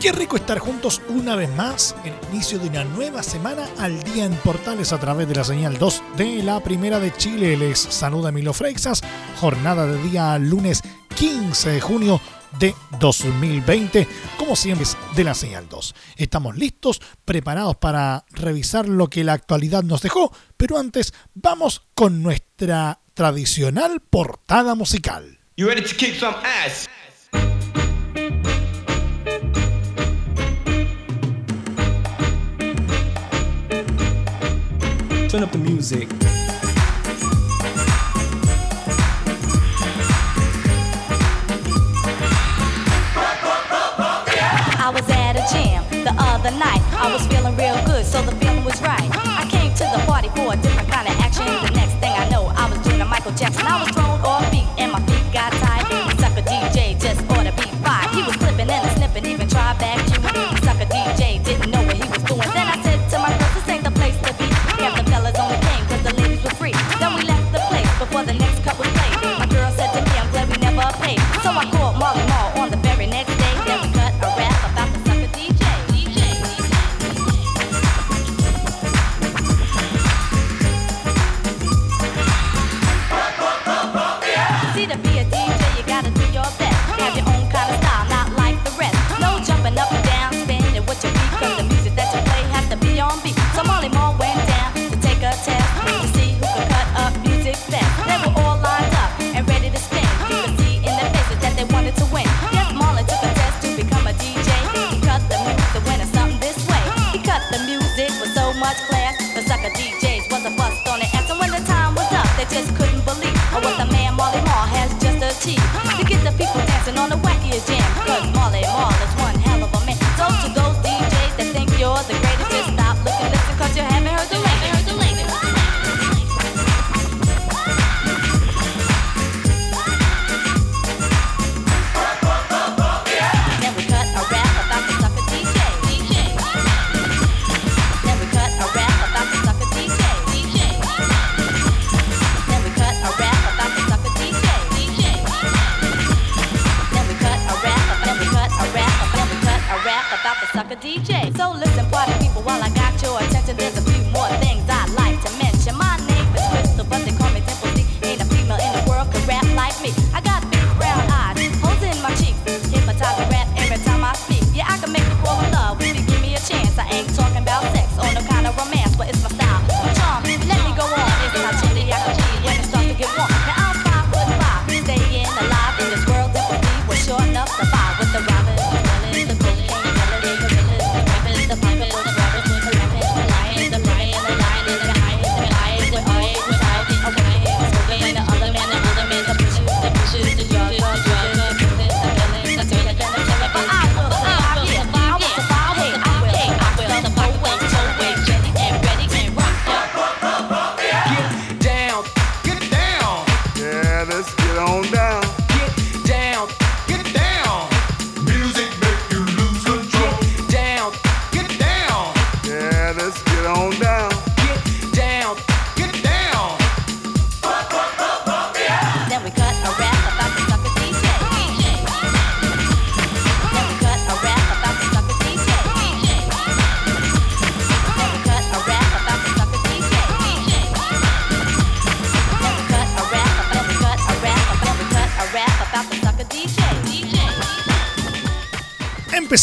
Qué 0.00 0.12
rico 0.12 0.36
estar 0.36 0.58
juntos 0.58 1.00
una 1.08 1.36
vez 1.36 1.48
más 1.56 1.96
en 2.04 2.12
el 2.12 2.34
inicio 2.34 2.58
de 2.58 2.68
una 2.68 2.84
nueva 2.84 3.22
semana 3.22 3.66
al 3.78 4.02
día 4.02 4.26
en 4.26 4.34
Portales 4.36 4.92
a 4.92 4.98
través 4.98 5.26
de 5.26 5.34
la 5.34 5.42
señal 5.42 5.78
2 5.78 6.02
de 6.18 6.42
la 6.42 6.60
Primera 6.62 7.00
de 7.00 7.12
Chile. 7.14 7.56
Les 7.56 7.78
saluda 7.78 8.30
Milo 8.30 8.52
Freixas, 8.52 9.02
jornada 9.40 9.86
de 9.86 10.02
día 10.02 10.38
lunes 10.38 10.82
15 11.16 11.70
de 11.70 11.80
junio 11.80 12.20
de 12.58 12.74
2020, 13.00 14.06
como 14.36 14.54
siempre 14.54 14.86
de 15.16 15.24
la 15.24 15.34
señal 15.34 15.66
2. 15.68 15.94
Estamos 16.16 16.56
listos, 16.56 17.00
preparados 17.24 17.76
para 17.76 18.26
revisar 18.32 18.88
lo 18.88 19.08
que 19.08 19.24
la 19.24 19.32
actualidad 19.32 19.82
nos 19.82 20.02
dejó, 20.02 20.30
pero 20.58 20.78
antes 20.78 21.14
vamos 21.34 21.86
con 21.94 22.22
nuestra 22.22 23.00
tradicional 23.14 24.00
portada 24.00 24.74
musical. 24.74 25.38
Turn 35.28 35.42
up 35.42 35.50
the 35.50 35.58
music. 35.58 36.08
I 44.78 44.92
was 44.94 45.02
at 45.10 45.34
a 45.34 45.42
jam 45.52 45.82
the 46.04 46.14
other 46.16 46.52
night. 46.52 46.80
I 46.94 47.12
was 47.12 47.26
feeling 47.26 47.56
real 47.56 47.74
good, 47.84 48.06
so 48.06 48.22
the 48.22 48.30
feeling 48.36 48.64
was 48.64 48.80
right. 48.80 49.10
I 49.12 49.46
came 49.50 49.74
to 49.74 49.84
the 49.84 50.02
party 50.06 50.28
for 50.28 50.52
a 50.52 50.56
different 50.56 50.88
kind 50.88 51.08
of 51.08 51.18
action. 51.18 51.44
The 51.44 51.70
next 51.74 51.94
thing 51.94 52.12
I 52.12 52.28
know, 52.30 52.46
I 52.56 52.70
was 52.70 52.78
doing 52.86 53.00
a 53.00 53.04
Michael 53.04 53.32
Jackson. 53.32 53.66
I 53.66 53.82
was 53.82 53.90
thrown 53.90 54.20
off. 54.20 54.55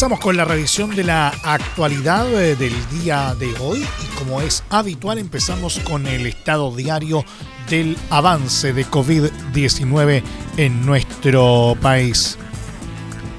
Comenzamos 0.04 0.26
con 0.26 0.36
la 0.36 0.44
revisión 0.44 0.94
de 0.98 1.06
la 1.06 1.30
actualidad 1.30 2.28
eh, 2.34 2.58
del 2.58 2.74
día 2.90 3.34
de 3.40 3.56
hoy 3.62 3.80
y 3.80 4.18
como 4.18 4.42
es 4.42 4.62
habitual 4.70 5.18
empezamos 5.18 5.80
con 5.80 6.08
el 6.08 6.26
estado 6.26 6.76
diario 6.76 7.24
del 7.70 7.98
avance 8.10 8.74
de 8.74 8.86
COVID-19 8.86 10.22
en 10.58 10.86
nuestro 10.86 11.78
país. 11.82 12.38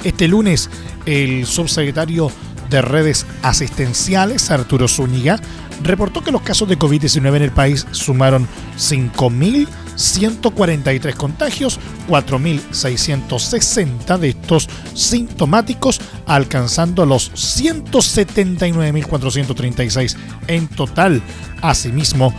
Este 0.05 0.27
lunes 0.27 0.71
el 1.05 1.45
subsecretario 1.45 2.31
de 2.71 2.81
redes 2.81 3.27
asistenciales, 3.43 4.51
Arturo 4.51 4.89
Zúñiga, 4.89 5.39
reportó 5.83 6.25
que 6.25 6.33
los 6.33 6.41
casos 6.41 6.67
de 6.67 6.79
COVID-19 6.79 7.37
en 7.37 7.43
el 7.43 7.53
país 7.53 7.87
sumaron 7.91 8.49
5.000 8.79 9.69
143 10.05 11.17
contagios, 11.17 11.81
4.660 12.09 14.19
de 14.19 14.29
estos 14.31 14.69
sintomáticos, 14.95 16.01
alcanzando 16.27 17.05
los 17.07 17.31
179.436 17.33 20.17
en 20.49 20.67
total. 20.69 21.23
Asimismo, 21.63 22.35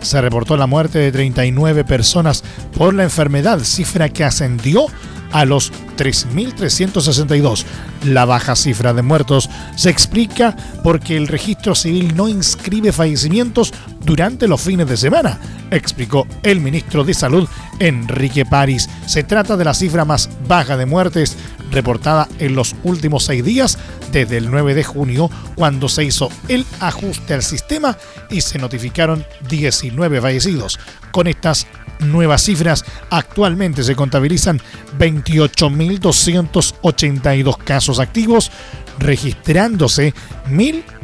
se 0.00 0.20
reportó 0.20 0.56
la 0.56 0.66
muerte 0.66 0.98
de 0.98 1.12
39 1.12 1.84
personas 1.84 2.42
por 2.76 2.92
la 2.94 3.04
enfermedad, 3.04 3.60
cifra 3.60 4.08
que 4.08 4.24
ascendió 4.24 4.86
a 5.32 5.44
los 5.44 5.72
3.362. 5.96 7.64
La 8.04 8.24
baja 8.24 8.56
cifra 8.56 8.92
de 8.94 9.02
muertos 9.02 9.50
se 9.76 9.90
explica 9.90 10.56
porque 10.82 11.16
el 11.16 11.28
registro 11.28 11.74
civil 11.74 12.16
no 12.16 12.28
inscribe 12.28 12.92
fallecimientos 12.92 13.72
durante 14.04 14.48
los 14.48 14.60
fines 14.60 14.88
de 14.88 14.96
semana, 14.96 15.38
explicó 15.70 16.26
el 16.42 16.60
ministro 16.60 17.04
de 17.04 17.14
Salud 17.14 17.48
Enrique 17.78 18.46
París. 18.46 18.88
Se 19.06 19.22
trata 19.22 19.56
de 19.56 19.64
la 19.64 19.74
cifra 19.74 20.04
más 20.04 20.30
baja 20.48 20.76
de 20.76 20.86
muertes 20.86 21.36
reportada 21.70 22.28
en 22.38 22.54
los 22.54 22.74
últimos 22.82 23.24
seis 23.24 23.44
días 23.44 23.78
desde 24.12 24.36
el 24.38 24.50
9 24.50 24.74
de 24.74 24.84
junio, 24.84 25.30
cuando 25.54 25.88
se 25.88 26.04
hizo 26.04 26.30
el 26.48 26.66
ajuste 26.80 27.34
al 27.34 27.42
sistema 27.42 27.98
y 28.30 28.40
se 28.40 28.58
notificaron 28.58 29.26
19 29.48 30.20
fallecidos. 30.20 30.78
Con 31.12 31.26
estas 31.26 31.66
nuevas 32.00 32.42
cifras, 32.42 32.84
actualmente 33.10 33.84
se 33.84 33.96
contabilizan 33.96 34.60
28.282 34.98 37.58
casos 37.58 37.98
activos, 37.98 38.50
registrándose 38.98 40.14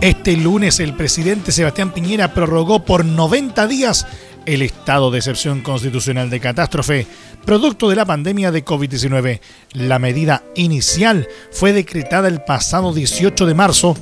Este 0.00 0.34
lunes 0.34 0.80
el 0.80 0.94
presidente 0.94 1.52
Sebastián 1.52 1.92
Piñera 1.92 2.32
prorrogó 2.32 2.86
por 2.86 3.04
90 3.04 3.66
días 3.66 4.06
el 4.46 4.62
estado 4.62 5.10
de 5.10 5.18
excepción 5.18 5.60
constitucional 5.60 6.30
de 6.30 6.40
catástrofe, 6.40 7.06
producto 7.44 7.90
de 7.90 7.96
la 7.96 8.06
pandemia 8.06 8.50
de 8.50 8.64
COVID-19. 8.64 9.40
La 9.74 9.98
medida 9.98 10.42
inicial 10.54 11.28
fue 11.52 11.74
decretada 11.74 12.28
el 12.28 12.40
pasado 12.40 12.94
18 12.94 13.44
de 13.44 13.54
marzo 13.54 13.94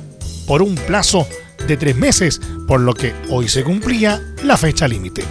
por 0.47 0.61
un 0.61 0.75
plazo 0.75 1.27
de 1.67 1.75
tres 1.75 1.97
meses, 1.97 2.39
por 2.65 2.79
lo 2.79 2.93
que 2.93 3.13
hoy 3.29 3.49
se 3.49 3.65
cumplía 3.65 4.21
la 4.45 4.55
fecha 4.55 4.87
límite. 4.87 5.25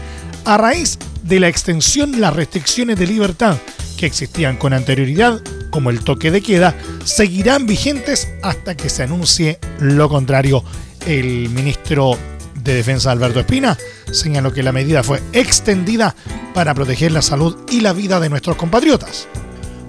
A 0.45 0.59
raíz 0.59 0.99
de 1.23 1.41
la 1.41 1.49
extensión 1.49 2.21
las 2.21 2.37
restricciones 2.37 2.99
de 2.99 3.07
libertad 3.07 3.57
que 3.97 4.05
existían 4.05 4.59
con 4.59 4.75
anterioridad, 4.75 5.41
como 5.71 5.91
el 5.91 6.01
toque 6.01 6.31
de 6.31 6.43
queda, 6.43 6.75
seguirán 7.05 7.67
vigentes 7.67 8.29
hasta 8.43 8.77
que 8.77 8.89
se 8.89 9.03
anuncie 9.03 9.59
lo 9.81 10.09
contrario. 10.09 10.65
El 11.07 11.49
ministro 11.51 12.19
de 12.63 12.75
Defensa 12.75 13.11
Alberto 13.11 13.41
Espina 13.41 13.79
señaló 14.11 14.53
que 14.53 14.63
la 14.63 14.73
medida 14.73 15.03
fue 15.03 15.23
extendida 15.33 16.15
para 16.55 16.75
proteger 16.75 17.13
la 17.13 17.23
salud 17.23 17.57
y 17.71 17.81
la 17.81 17.93
vida 17.93 18.21
de 18.21 18.29
nuestros 18.29 18.57
compatriotas. 18.57 19.29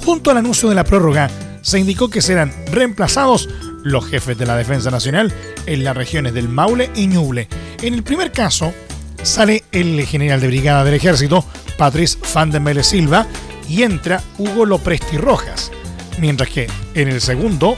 Junto 0.05 0.31
al 0.31 0.37
anuncio 0.37 0.69
de 0.69 0.75
la 0.75 0.83
prórroga, 0.83 1.29
se 1.61 1.79
indicó 1.79 2.09
que 2.09 2.21
serán 2.21 2.53
reemplazados 2.71 3.49
los 3.83 4.05
jefes 4.05 4.37
de 4.37 4.45
la 4.45 4.55
Defensa 4.55 4.91
Nacional 4.91 5.33
en 5.65 5.83
las 5.83 5.95
regiones 5.95 6.33
del 6.33 6.49
Maule 6.49 6.89
y 6.95 7.07
Ñuble. 7.07 7.47
En 7.81 7.93
el 7.93 8.03
primer 8.03 8.31
caso, 8.31 8.73
sale 9.23 9.63
el 9.71 10.05
general 10.05 10.41
de 10.41 10.47
brigada 10.47 10.83
del 10.83 10.95
ejército, 10.95 11.45
Patrice 11.77 12.17
Van 12.33 12.51
de 12.51 12.59
Mele 12.59 12.83
Silva, 12.83 13.27
y 13.69 13.83
entra 13.83 14.21
Hugo 14.37 14.65
Lopresti 14.65 15.17
Rojas. 15.17 15.71
Mientras 16.19 16.49
que 16.49 16.67
en 16.95 17.07
el 17.07 17.21
segundo, 17.21 17.77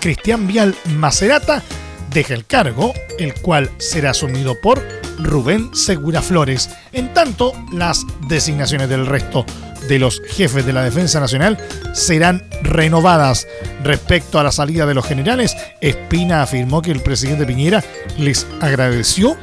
Cristian 0.00 0.46
Vial 0.46 0.74
Macerata 0.96 1.62
deja 2.12 2.34
el 2.34 2.44
cargo, 2.44 2.92
el 3.18 3.34
cual 3.34 3.70
será 3.78 4.10
asumido 4.10 4.60
por 4.60 4.82
Rubén 5.18 5.74
Segura 5.74 6.22
Flores. 6.22 6.70
En 6.92 7.12
tanto, 7.14 7.52
las 7.72 8.04
designaciones 8.28 8.88
del 8.88 9.06
resto 9.06 9.44
de 9.88 9.98
los 9.98 10.20
jefes 10.28 10.66
de 10.66 10.72
la 10.72 10.82
Defensa 10.82 11.20
Nacional 11.20 11.58
serán 11.94 12.44
renovadas. 12.62 13.46
Respecto 13.82 14.38
a 14.38 14.42
la 14.42 14.52
salida 14.52 14.86
de 14.86 14.94
los 14.94 15.06
generales, 15.06 15.56
Espina 15.80 16.42
afirmó 16.42 16.82
que 16.82 16.90
el 16.90 17.00
presidente 17.00 17.46
Piñera 17.46 17.82
les 18.18 18.46
agradeció 18.60 19.36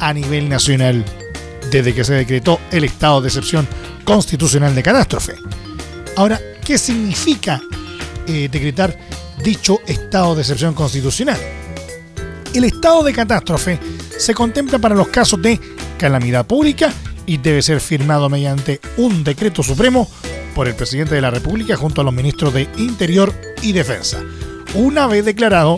a 0.00 0.12
nivel 0.12 0.48
nacional 0.48 1.04
desde 1.70 1.94
que 1.94 2.04
se 2.04 2.14
decretó 2.14 2.60
el 2.70 2.84
estado 2.84 3.20
de 3.20 3.28
excepción 3.28 3.68
constitucional 4.04 4.74
de 4.74 4.82
catástrofe. 4.82 5.34
Ahora, 6.16 6.40
¿qué 6.64 6.78
significa 6.78 7.60
eh, 8.26 8.48
decretar 8.50 8.96
dicho 9.42 9.80
estado 9.86 10.34
de 10.34 10.42
excepción 10.42 10.74
constitucional? 10.74 11.38
El 12.54 12.64
estado 12.64 13.02
de 13.02 13.12
catástrofe 13.12 13.78
se 14.18 14.34
contempla 14.34 14.78
para 14.78 14.94
los 14.94 15.08
casos 15.08 15.40
de 15.40 15.58
calamidad 15.98 16.46
pública 16.46 16.92
y 17.24 17.38
debe 17.38 17.62
ser 17.62 17.80
firmado 17.80 18.28
mediante 18.28 18.80
un 18.96 19.24
decreto 19.24 19.62
supremo 19.62 20.08
por 20.54 20.66
el 20.66 20.74
presidente 20.74 21.14
de 21.14 21.20
la 21.20 21.30
República 21.30 21.76
junto 21.76 22.00
a 22.00 22.04
los 22.04 22.12
ministros 22.12 22.52
de 22.52 22.68
Interior 22.76 23.32
y 23.62 23.72
Defensa. 23.72 24.18
Una 24.74 25.06
vez 25.06 25.24
declarado, 25.24 25.76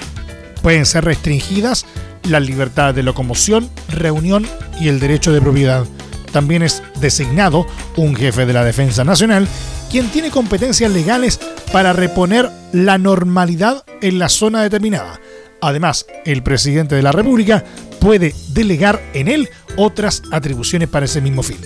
pueden 0.63 0.87
ser 0.87 1.05
restringidas 1.05 1.87
las 2.29 2.43
libertades 2.43 2.97
de 2.97 3.03
locomoción, 3.03 3.69
reunión 3.89 4.47
y 4.81 4.89
el 4.89 5.01
derecho 5.01 5.33
de 5.33 5.41
propiedad. 5.41 5.85
También 6.33 6.63
es 6.63 6.83
designado 7.01 7.67
un 7.97 8.15
jefe 8.15 8.47
de 8.47 8.53
la 8.53 8.65
Defensa 8.65 9.05
Nacional, 9.05 9.47
quien 9.91 10.09
tiene 10.09 10.31
competencias 10.31 10.91
legales 10.91 11.41
para 11.73 11.93
reponer 11.93 12.49
la 12.73 12.99
normalidad 12.99 13.85
en 14.01 14.19
la 14.19 14.29
zona 14.29 14.63
determinada. 14.63 15.21
Además, 15.61 16.07
el 16.25 16.43
presidente 16.43 16.95
de 16.95 17.03
la 17.03 17.13
República 17.13 17.65
puede 18.01 18.35
delegar 18.49 19.01
en 19.15 19.29
él 19.29 19.49
otras 19.77 20.23
atribuciones 20.33 20.89
para 20.89 21.07
ese 21.07 21.21
mismo 21.21 21.43
fin. 21.43 21.59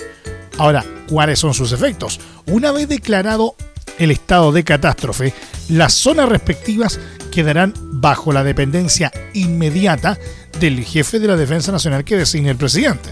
Ahora, 0.59 0.85
¿cuáles 1.09 1.38
son 1.38 1.55
sus 1.55 1.73
efectos? 1.73 2.21
Una 2.47 2.73
vez 2.73 2.88
declarado 2.88 3.57
el 3.99 4.11
estado 4.11 4.53
de 4.53 4.64
catástrofe, 4.64 5.33
las 5.69 5.95
zonas 5.95 6.29
respectivas 6.29 7.00
quedarán 7.31 7.73
bajo 7.76 8.33
la 8.33 8.45
dependencia 8.45 9.12
inmediata 9.33 10.19
del 10.61 10.85
jefe 10.85 11.19
de 11.19 11.29
la 11.29 11.37
Defensa 11.37 11.73
Nacional 11.73 12.05
que 12.05 12.17
designe 12.17 12.50
el 12.50 12.57
presidente. 12.57 13.11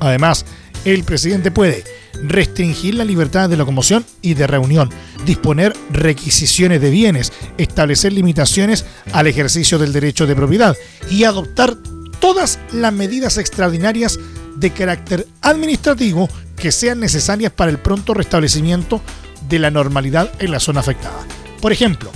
Además, 0.00 0.44
el 0.84 1.02
presidente 1.02 1.50
puede 1.50 1.82
restringir 2.22 2.94
la 2.94 3.04
libertad 3.04 3.48
de 3.48 3.56
locomoción 3.56 4.04
y 4.22 4.34
de 4.34 4.46
reunión, 4.46 4.90
disponer 5.24 5.74
requisiciones 5.90 6.80
de 6.80 6.90
bienes, 6.90 7.32
establecer 7.58 8.12
limitaciones 8.12 8.84
al 9.12 9.26
ejercicio 9.26 9.78
del 9.78 9.92
derecho 9.92 10.26
de 10.26 10.36
propiedad 10.36 10.76
y 11.10 11.24
adoptar 11.24 11.76
todas 12.20 12.58
las 12.72 12.92
medidas 12.92 13.38
extraordinarias 13.38 14.18
de 14.56 14.70
carácter 14.70 15.26
administrativo 15.42 16.28
que 16.56 16.72
sean 16.72 17.00
necesarias 17.00 17.52
para 17.52 17.70
el 17.70 17.78
pronto 17.78 18.14
restablecimiento 18.14 19.00
de 19.48 19.58
la 19.58 19.70
normalidad 19.70 20.30
en 20.38 20.50
la 20.50 20.60
zona 20.60 20.80
afectada. 20.80 21.26
Por 21.60 21.72
ejemplo, 21.72 22.10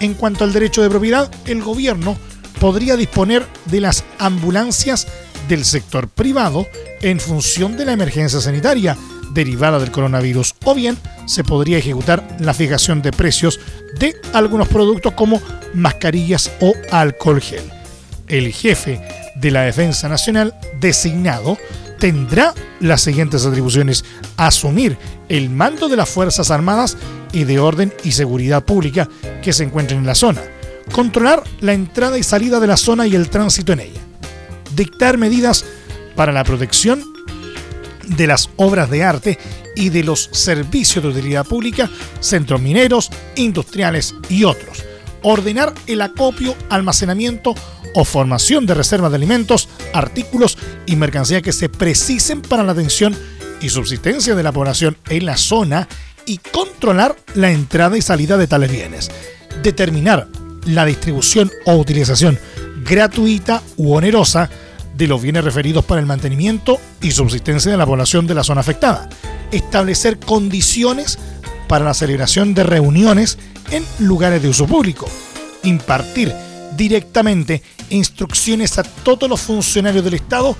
en 0.00 0.14
cuanto 0.14 0.44
al 0.44 0.52
derecho 0.52 0.82
de 0.82 0.90
propiedad, 0.90 1.30
el 1.46 1.62
gobierno 1.62 2.18
podría 2.60 2.96
disponer 2.96 3.46
de 3.66 3.80
las 3.80 4.04
ambulancias 4.18 5.06
del 5.48 5.64
sector 5.64 6.08
privado 6.08 6.66
en 7.02 7.20
función 7.20 7.76
de 7.76 7.84
la 7.84 7.92
emergencia 7.92 8.40
sanitaria 8.40 8.96
derivada 9.32 9.78
del 9.78 9.90
coronavirus 9.90 10.54
o 10.64 10.74
bien 10.74 10.96
se 11.26 11.44
podría 11.44 11.78
ejecutar 11.78 12.36
la 12.40 12.54
fijación 12.54 13.02
de 13.02 13.12
precios 13.12 13.60
de 13.98 14.16
algunos 14.32 14.68
productos 14.68 15.12
como 15.14 15.40
mascarillas 15.74 16.50
o 16.60 16.72
alcohol 16.90 17.40
gel. 17.40 17.64
El 18.28 18.52
jefe 18.52 19.00
de 19.44 19.50
la 19.50 19.60
Defensa 19.64 20.08
Nacional 20.08 20.54
designado 20.80 21.58
tendrá 21.98 22.54
las 22.80 23.02
siguientes 23.02 23.44
atribuciones. 23.44 24.02
Asumir 24.38 24.96
el 25.28 25.50
mando 25.50 25.88
de 25.88 25.96
las 25.96 26.08
Fuerzas 26.08 26.50
Armadas 26.50 26.96
y 27.30 27.44
de 27.44 27.58
orden 27.58 27.92
y 28.04 28.12
seguridad 28.12 28.64
pública 28.64 29.06
que 29.42 29.52
se 29.52 29.64
encuentren 29.64 30.00
en 30.00 30.06
la 30.06 30.14
zona. 30.14 30.40
Controlar 30.92 31.42
la 31.60 31.74
entrada 31.74 32.18
y 32.18 32.22
salida 32.22 32.58
de 32.58 32.68
la 32.68 32.78
zona 32.78 33.06
y 33.06 33.14
el 33.14 33.28
tránsito 33.28 33.74
en 33.74 33.80
ella. 33.80 34.00
Dictar 34.74 35.18
medidas 35.18 35.66
para 36.16 36.32
la 36.32 36.42
protección 36.42 37.04
de 38.06 38.26
las 38.26 38.48
obras 38.56 38.88
de 38.88 39.04
arte 39.04 39.38
y 39.76 39.90
de 39.90 40.04
los 40.04 40.30
servicios 40.32 41.04
de 41.04 41.10
utilidad 41.10 41.46
pública, 41.46 41.90
centros 42.20 42.62
mineros, 42.62 43.10
industriales 43.36 44.14
y 44.30 44.44
otros. 44.44 44.84
Ordenar 45.24 45.72
el 45.86 46.02
acopio, 46.02 46.54
almacenamiento 46.68 47.54
o 47.94 48.04
formación 48.04 48.66
de 48.66 48.74
reservas 48.74 49.10
de 49.10 49.16
alimentos, 49.16 49.70
artículos 49.94 50.58
y 50.84 50.96
mercancía 50.96 51.40
que 51.40 51.52
se 51.52 51.70
precisen 51.70 52.42
para 52.42 52.62
la 52.62 52.72
atención 52.72 53.16
y 53.62 53.70
subsistencia 53.70 54.34
de 54.34 54.42
la 54.42 54.52
población 54.52 54.98
en 55.08 55.24
la 55.24 55.38
zona 55.38 55.88
y 56.26 56.38
controlar 56.38 57.16
la 57.34 57.50
entrada 57.50 57.96
y 57.96 58.02
salida 58.02 58.36
de 58.36 58.46
tales 58.46 58.70
bienes. 58.70 59.10
Determinar 59.62 60.28
la 60.66 60.84
distribución 60.84 61.50
o 61.64 61.74
utilización 61.74 62.38
gratuita 62.84 63.62
u 63.78 63.94
onerosa 63.94 64.50
de 64.94 65.08
los 65.08 65.22
bienes 65.22 65.44
referidos 65.44 65.86
para 65.86 66.00
el 66.00 66.06
mantenimiento 66.06 66.78
y 67.00 67.12
subsistencia 67.12 67.70
de 67.70 67.78
la 67.78 67.86
población 67.86 68.26
de 68.26 68.34
la 68.34 68.44
zona 68.44 68.60
afectada. 68.60 69.08
Establecer 69.50 70.18
condiciones 70.18 71.18
para 71.66 71.84
la 71.84 71.94
celebración 71.94 72.52
de 72.52 72.64
reuniones 72.64 73.38
en 73.70 73.84
lugares 73.98 74.42
de 74.42 74.48
uso 74.48 74.66
público. 74.66 75.08
Impartir 75.62 76.32
directamente 76.76 77.62
instrucciones 77.90 78.78
a 78.78 78.82
todos 78.82 79.28
los 79.28 79.40
funcionarios 79.40 80.04
del 80.04 80.14
Estado, 80.14 80.56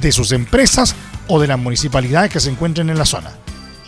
de 0.00 0.12
sus 0.12 0.32
empresas 0.32 0.94
o 1.28 1.40
de 1.40 1.46
las 1.46 1.58
municipalidades 1.58 2.30
que 2.32 2.40
se 2.40 2.50
encuentren 2.50 2.90
en 2.90 2.98
la 2.98 3.04
zona, 3.04 3.30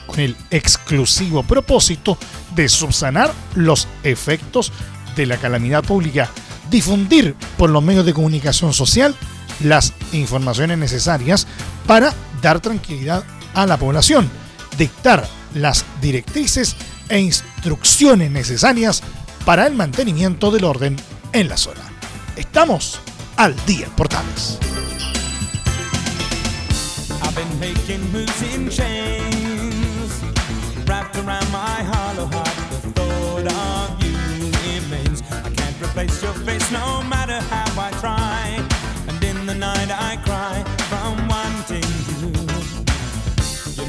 con 0.07 0.21
el 0.21 0.37
exclusivo 0.51 1.43
propósito 1.43 2.17
de 2.55 2.69
subsanar 2.69 3.33
los 3.55 3.89
efectos 4.03 4.73
de 5.17 5.27
la 5.27 5.37
calamidad 5.37 5.85
pública, 5.85 6.31
difundir 6.71 7.35
por 7.57 7.71
los 7.71 7.83
medios 7.83 8.07
de 8.07 8.15
comunicación 8.15 8.73
social 8.73 9.15
las 9.61 9.93
informaciones 10.13 10.79
necesarias 10.79 11.47
para 11.87 12.15
dar 12.43 12.61
tranquilidad 12.61 13.25
a 13.55 13.67
la 13.67 13.77
población, 13.77 14.31
dictar 14.77 15.27
las 15.55 15.85
directrices 16.01 16.77
e 17.09 17.21
instrucciones 17.21 18.31
necesarias 18.31 19.03
para 19.45 19.67
el 19.67 19.75
mantenimiento 19.75 20.51
del 20.51 20.65
orden 20.65 20.97
en 21.33 21.49
la 21.49 21.57
zona. 21.57 21.83
Estamos 22.37 23.01
al 23.37 23.55
día 23.67 23.89
Portales. 23.97 24.59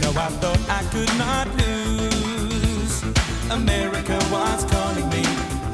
The 0.08 0.14
thought. 0.42 0.58
I 0.70 0.80
I 0.80 0.80
I 0.80 0.84
could 0.92 1.18
not. 1.18 1.67
America 3.52 4.18
was 4.32 4.66
calling 4.66 5.10
me. 5.10 5.24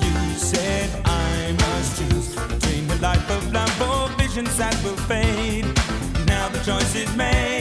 You 0.06 0.38
said 0.38 0.90
I 1.06 1.56
must 1.58 1.98
choose 1.98 2.36
between 2.36 2.88
the 2.88 2.98
life 3.02 3.30
of 3.30 3.52
love 3.52 3.82
or 3.82 4.10
visions 4.18 4.58
that 4.58 4.76
will 4.84 4.98
fade. 5.08 5.66
Now 6.28 6.50
the 6.50 6.60
choice 6.64 6.96
is 6.96 7.16
made. 7.16 7.53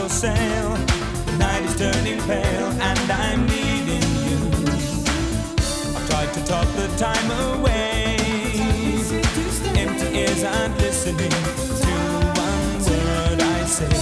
For 0.00 0.08
sale. 0.08 0.74
The 1.26 1.36
night 1.36 1.62
is 1.64 1.76
turning 1.76 2.20
pale, 2.22 2.70
and 2.88 3.12
I'm 3.12 3.40
needing 3.46 4.08
you. 4.26 4.38
I've 5.96 6.06
tried 6.08 6.32
to 6.36 6.42
talk 6.44 6.66
the 6.80 6.88
time 6.96 7.28
away. 7.48 8.16
Empty 9.76 10.08
ears 10.20 10.42
aren't 10.42 10.76
listening 10.78 11.34
to 11.84 11.92
one 12.46 12.72
word 12.88 13.40
I 13.40 13.64
say. 13.66 13.94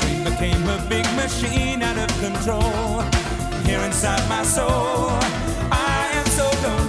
Dream 0.00 0.24
became 0.24 0.68
a 0.68 0.78
big 0.88 1.06
machine 1.22 1.82
out 1.82 1.98
of 2.04 2.10
control. 2.20 3.02
Here 3.64 3.80
inside 3.80 4.28
my 4.28 4.42
soul, 4.42 5.10
I 5.72 6.10
am 6.18 6.26
so 6.38 6.46
lonely. 6.64 6.85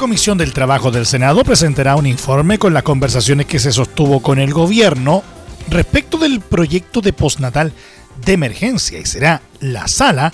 Comisión 0.00 0.38
del 0.38 0.54
Trabajo 0.54 0.90
del 0.90 1.04
Senado 1.04 1.44
presentará 1.44 1.94
un 1.94 2.06
informe 2.06 2.58
con 2.58 2.72
las 2.72 2.84
conversaciones 2.84 3.44
que 3.44 3.58
se 3.58 3.70
sostuvo 3.70 4.22
con 4.22 4.38
el 4.38 4.50
gobierno 4.54 5.22
respecto 5.68 6.16
del 6.16 6.40
proyecto 6.40 7.02
de 7.02 7.12
postnatal 7.12 7.74
de 8.24 8.32
emergencia 8.32 8.98
y 8.98 9.04
será 9.04 9.42
la 9.60 9.88
sala 9.88 10.32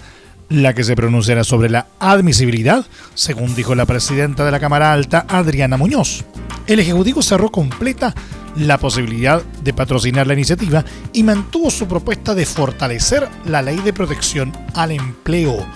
la 0.51 0.73
que 0.73 0.85
se 0.85 0.95
pronunciará 0.95 1.43
sobre 1.43 1.69
la 1.69 1.89
admisibilidad, 1.99 2.87
según 3.17 3.57
dijo 3.57 3.75
la 3.75 3.87
presidenta 3.87 4.45
de 4.45 4.53
la 4.53 4.61
Cámara 4.61 4.93
Alta, 4.93 5.27
Adriana 5.29 5.77
Muñoz. 5.77 6.25
El 6.69 6.79
Ejecutivo 6.79 7.21
cerró 7.21 7.51
completa 7.51 8.15
la 8.55 8.79
posibilidad 8.79 9.43
de 9.65 9.75
patrocinar 9.75 10.29
la 10.29 10.35
iniciativa 10.35 10.85
y 11.13 11.25
mantuvo 11.25 11.73
su 11.73 11.89
propuesta 11.89 12.37
de 12.37 12.47
fortalecer 12.47 13.29
la 13.45 13.63
ley 13.63 13.79
de 13.79 13.93
protección 13.93 14.53
al 14.75 14.93
empleo. 14.93 15.67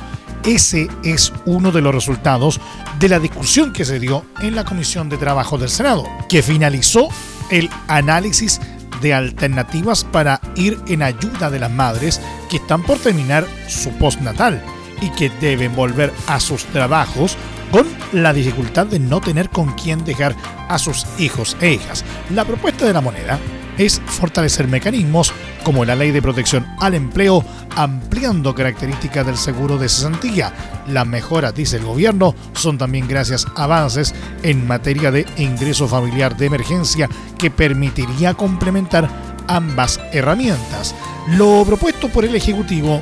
Ese 0.45 0.89
es 1.05 1.33
uno 1.45 1.71
de 1.71 1.83
los 1.83 1.95
resultados 1.95 2.61
de 2.99 3.09
la 3.09 3.19
discusión 3.19 3.73
que 3.73 3.85
se 3.85 4.01
dio 4.01 4.25
en 4.41 4.55
la 4.55 4.65
Comisión 4.65 5.09
de 5.09 5.19
Trabajo 5.19 5.59
del 5.59 5.69
Senado, 5.69 6.05
que 6.29 6.43
finalizó 6.43 7.09
el 7.51 7.69
análisis 7.89 8.61
de 9.03 9.15
alternativas 9.15 10.05
para 10.05 10.41
ir 10.57 10.79
en 10.89 11.03
ayuda 11.03 11.51
de 11.51 11.59
las 11.59 11.71
madres 11.71 12.21
que 12.49 12.57
están 12.57 12.83
por 12.83 12.99
terminar 12.99 13.47
su 13.69 13.91
postnatal 13.93 14.63
y 15.01 15.11
que 15.11 15.31
deben 15.41 15.75
volver 15.75 16.13
a 16.27 16.41
sus 16.41 16.65
trabajos 16.67 17.37
con 17.71 17.87
la 18.13 18.33
dificultad 18.33 18.87
de 18.87 18.99
no 18.99 19.21
tener 19.21 19.49
con 19.51 19.73
quién 19.75 20.05
dejar 20.05 20.35
a 20.69 20.79
sus 20.79 21.07
hijos 21.19 21.57
e 21.61 21.73
hijas. 21.73 22.05
La 22.31 22.45
propuesta 22.45 22.87
de 22.87 22.93
la 22.93 23.01
moneda 23.01 23.39
es 23.81 23.99
fortalecer 24.05 24.69
mecanismos 24.69 25.33
como 25.65 25.87
la 25.87 25.97
ley 25.97 26.11
de 26.11 26.21
protección 26.21 26.67
al 26.81 26.95
empleo, 26.95 27.43
ampliando 27.77 28.55
características 28.55 29.25
del 29.25 29.39
seguro 29.39 29.79
de 29.79 29.89
cesantía. 29.89 30.53
Las 30.87 31.07
mejoras, 31.07 31.55
dice 31.55 31.79
el 31.79 31.85
gobierno, 31.85 32.35
son 32.53 32.77
también 32.77 33.09
gracias 33.09 33.47
a 33.57 33.65
avances 33.65 34.15
en 34.43 34.67
materia 34.67 35.11
de 35.11 35.25
ingreso 35.39 35.89
familiar 35.89 36.37
de 36.37 36.47
emergencia 36.47 37.09
que 37.39 37.51
permitiría 37.51 38.35
complementar 38.35 39.09
ambas 39.49 39.99
herramientas. 40.13 40.95
Lo 41.29 41.65
propuesto 41.65 42.09
por 42.11 42.27
el 42.27 42.35
Ejecutivo, 42.35 43.01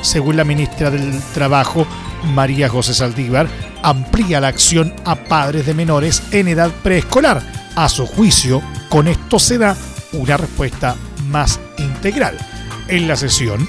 según 0.00 0.36
la 0.36 0.44
ministra 0.44 0.92
del 0.92 1.20
Trabajo, 1.34 1.86
María 2.34 2.68
José 2.68 2.94
Saldívar, 2.94 3.48
amplía 3.82 4.40
la 4.40 4.48
acción 4.48 4.94
a 5.04 5.16
padres 5.16 5.66
de 5.66 5.74
menores 5.74 6.22
en 6.30 6.46
edad 6.46 6.70
preescolar. 6.84 7.42
A 7.74 7.88
su 7.88 8.06
juicio, 8.06 8.60
con 8.88 9.08
esto 9.08 9.38
se 9.38 9.56
da 9.56 9.76
una 10.12 10.36
respuesta 10.36 10.96
más 11.28 11.60
integral. 11.78 12.36
En 12.88 13.08
la 13.08 13.16
sesión, 13.16 13.68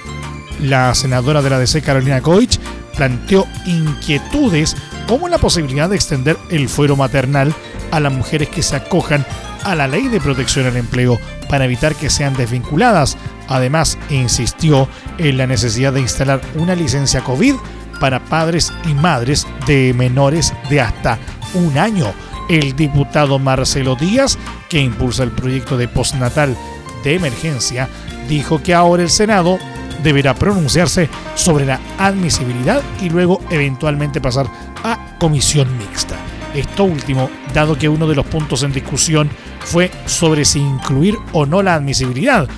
la 0.59 0.93
senadora 0.95 1.41
de 1.41 1.49
la 1.49 1.59
DC, 1.59 1.81
Carolina 1.81 2.21
Koich, 2.21 2.59
planteó 2.95 3.47
inquietudes 3.65 4.75
como 5.07 5.27
la 5.27 5.37
posibilidad 5.37 5.89
de 5.89 5.95
extender 5.95 6.37
el 6.49 6.69
fuero 6.69 6.95
maternal 6.95 7.53
a 7.91 7.99
las 7.99 8.13
mujeres 8.13 8.49
que 8.49 8.63
se 8.63 8.75
acojan 8.75 9.25
a 9.63 9.75
la 9.75 9.87
ley 9.87 10.07
de 10.07 10.19
protección 10.19 10.65
al 10.65 10.77
empleo 10.77 11.19
para 11.49 11.65
evitar 11.65 11.95
que 11.95 12.09
sean 12.09 12.35
desvinculadas. 12.35 13.17
Además, 13.47 13.97
insistió 14.09 14.87
en 15.17 15.37
la 15.37 15.47
necesidad 15.47 15.93
de 15.93 16.01
instalar 16.01 16.41
una 16.55 16.75
licencia 16.75 17.21
COVID 17.21 17.55
para 17.99 18.23
padres 18.23 18.73
y 18.85 18.93
madres 18.93 19.45
de 19.67 19.93
menores 19.93 20.53
de 20.69 20.81
hasta 20.81 21.19
un 21.53 21.77
año. 21.77 22.13
El 22.51 22.75
diputado 22.75 23.39
Marcelo 23.39 23.95
Díaz, 23.95 24.37
que 24.67 24.81
impulsa 24.81 25.23
el 25.23 25.31
proyecto 25.31 25.77
de 25.77 25.87
postnatal 25.87 26.57
de 27.01 27.15
emergencia, 27.15 27.87
dijo 28.27 28.61
que 28.61 28.73
ahora 28.73 29.03
el 29.03 29.09
Senado 29.09 29.57
deberá 30.03 30.33
pronunciarse 30.33 31.09
sobre 31.35 31.65
la 31.65 31.79
admisibilidad 31.97 32.81
y 32.99 33.09
luego 33.09 33.39
eventualmente 33.49 34.19
pasar 34.19 34.47
a 34.83 35.15
comisión 35.17 35.77
mixta. 35.77 36.17
Esto 36.53 36.83
último, 36.83 37.29
dado 37.53 37.77
que 37.77 37.87
uno 37.87 38.05
de 38.05 38.15
los 38.15 38.25
puntos 38.25 38.63
en 38.63 38.73
discusión 38.73 39.29
fue 39.61 39.89
sobre 40.05 40.43
si 40.43 40.59
incluir 40.59 41.17
o 41.31 41.45
no 41.45 41.63
la 41.63 41.75
admisibilidad, 41.75 42.49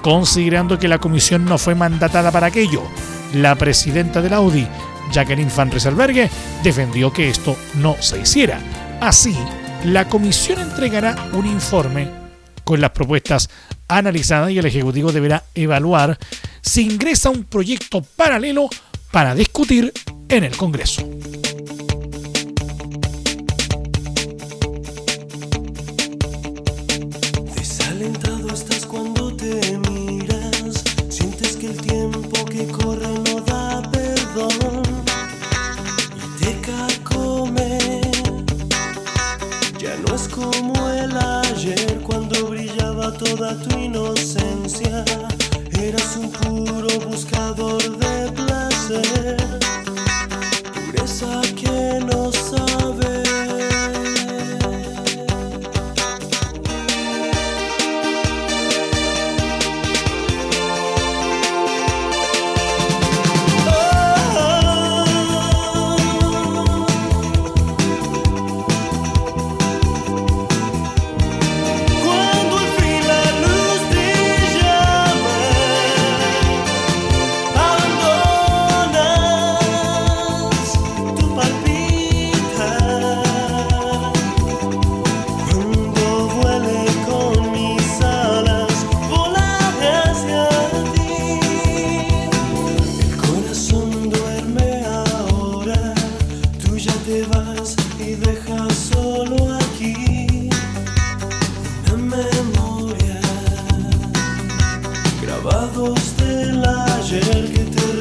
considerando 0.00 0.78
que 0.78 0.88
la 0.88 0.96
comisión 0.96 1.44
no 1.44 1.58
fue 1.58 1.74
mandatada 1.74 2.32
para 2.32 2.46
aquello. 2.46 2.84
La 3.34 3.54
presidenta 3.56 4.22
de 4.22 4.30
la 4.30 4.40
UDI, 4.40 4.66
Jacqueline 5.12 5.52
Van 5.54 5.70
Rieselberghe, 5.70 6.30
defendió 6.64 7.12
que 7.12 7.28
esto 7.28 7.54
no 7.74 7.96
se 8.00 8.18
hiciera. 8.18 8.58
Así, 9.02 9.36
la 9.84 10.08
comisión 10.08 10.60
entregará 10.60 11.16
un 11.32 11.44
informe 11.44 12.08
con 12.62 12.80
las 12.80 12.92
propuestas 12.92 13.50
analizadas 13.88 14.52
y 14.52 14.58
el 14.58 14.66
Ejecutivo 14.66 15.10
deberá 15.10 15.42
evaluar 15.56 16.16
si 16.60 16.82
ingresa 16.82 17.28
un 17.28 17.42
proyecto 17.42 18.02
paralelo 18.02 18.68
para 19.10 19.34
discutir 19.34 19.92
en 20.28 20.44
el 20.44 20.56
Congreso. 20.56 21.02
Tu 43.54 43.78
inocencia. 43.78 45.04
Eras 45.80 46.16
un 46.16 46.30
puro 46.30 46.88
buscador 47.08 47.98
de 47.98 48.01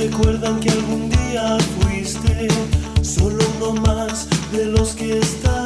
recuerdan 0.02 0.60
que 0.60 0.70
algún 0.70 1.10
día 1.10 1.58
fuiste 1.80 2.48
solo 3.02 3.44
uno 3.58 3.82
más 3.82 4.28
de 4.52 4.66
los 4.66 4.96
que 4.96 5.20
están 5.20 5.61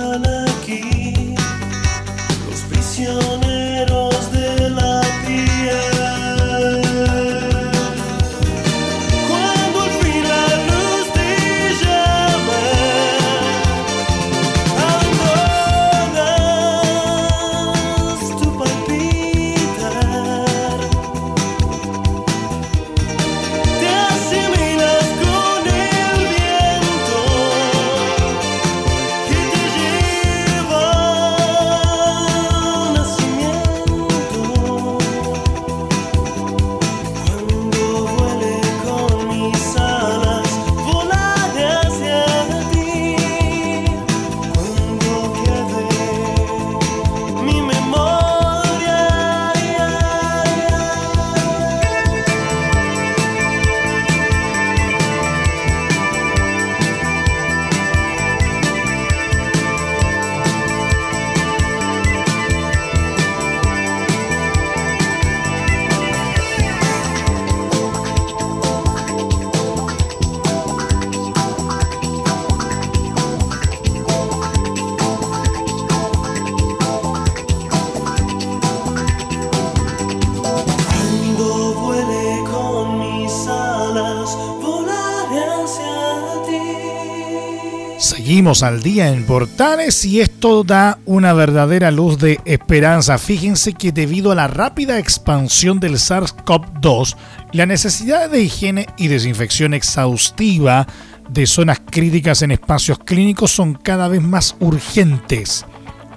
Seguimos 88.25 88.63
al 88.63 88.81
día 88.81 89.09
en 89.09 89.23
Portales 89.23 90.03
y 90.03 90.19
esto 90.19 90.63
da 90.63 90.97
una 91.05 91.31
verdadera 91.33 91.91
luz 91.91 92.17
de 92.17 92.39
esperanza. 92.45 93.19
Fíjense 93.19 93.73
que 93.73 93.91
debido 93.91 94.31
a 94.31 94.35
la 94.35 94.47
rápida 94.47 94.97
expansión 94.97 95.79
del 95.79 95.97
SARS-CoV-2, 95.97 97.17
la 97.51 97.67
necesidad 97.67 98.27
de 98.27 98.41
higiene 98.41 98.87
y 98.97 99.09
desinfección 99.09 99.75
exhaustiva 99.75 100.87
de 101.29 101.45
zonas 101.45 101.79
críticas 101.87 102.41
en 102.41 102.49
espacios 102.49 102.97
clínicos 102.97 103.51
son 103.51 103.75
cada 103.75 104.07
vez 104.07 104.23
más 104.23 104.55
urgentes. 104.59 105.63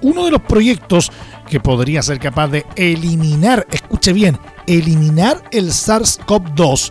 Uno 0.01 0.25
de 0.25 0.31
los 0.31 0.41
proyectos 0.41 1.13
que 1.51 1.61
podría 1.61 2.03
ser 2.03 2.21
capaz 2.21 2.49
de 2.49 2.65
eliminar, 2.77 3.67
escuche 3.71 4.15
bien, 4.15 4.39
eliminar 4.67 5.43
el 5.51 5.73
SARS-CoV-2 5.73 6.91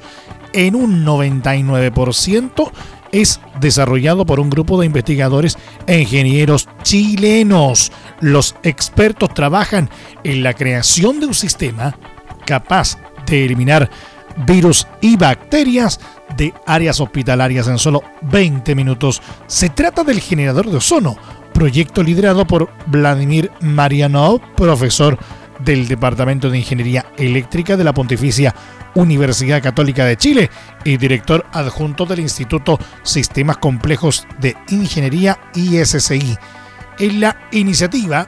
en 0.53 0.75
un 0.75 1.03
99% 1.03 2.71
es 3.11 3.39
desarrollado 3.59 4.25
por 4.25 4.39
un 4.39 4.49
grupo 4.49 4.79
de 4.79 4.85
investigadores 4.85 5.57
e 5.85 6.01
ingenieros 6.01 6.67
chilenos. 6.83 7.91
Los 8.19 8.55
expertos 8.63 9.33
trabajan 9.33 9.89
en 10.23 10.43
la 10.43 10.53
creación 10.53 11.19
de 11.19 11.27
un 11.27 11.33
sistema 11.33 11.95
capaz 12.45 12.97
de 13.25 13.45
eliminar 13.45 13.89
virus 14.45 14.87
y 15.01 15.17
bacterias 15.17 15.99
de 16.35 16.53
áreas 16.65 16.99
hospitalarias 16.99 17.67
en 17.67 17.77
solo 17.77 18.03
20 18.23 18.75
minutos. 18.75 19.21
Se 19.47 19.69
trata 19.69 20.03
del 20.03 20.19
generador 20.19 20.69
de 20.69 20.77
ozono, 20.77 21.17
proyecto 21.53 22.03
liderado 22.03 22.45
por 22.45 22.69
Vladimir 22.85 23.51
Marianov, 23.61 24.41
profesor 24.55 25.17
del 25.59 25.87
Departamento 25.87 26.49
de 26.49 26.57
Ingeniería 26.57 27.05
Eléctrica 27.17 27.77
de 27.77 27.83
la 27.83 27.93
Pontificia 27.93 28.53
Universidad 28.95 29.61
Católica 29.61 30.05
de 30.05 30.17
Chile 30.17 30.49
y 30.83 30.97
director 30.97 31.45
adjunto 31.51 32.05
del 32.05 32.19
Instituto 32.19 32.79
Sistemas 33.03 33.57
Complejos 33.57 34.27
de 34.39 34.55
Ingeniería 34.69 35.39
ISCI. 35.53 36.37
En 36.99 37.19
la 37.19 37.37
iniciativa 37.51 38.27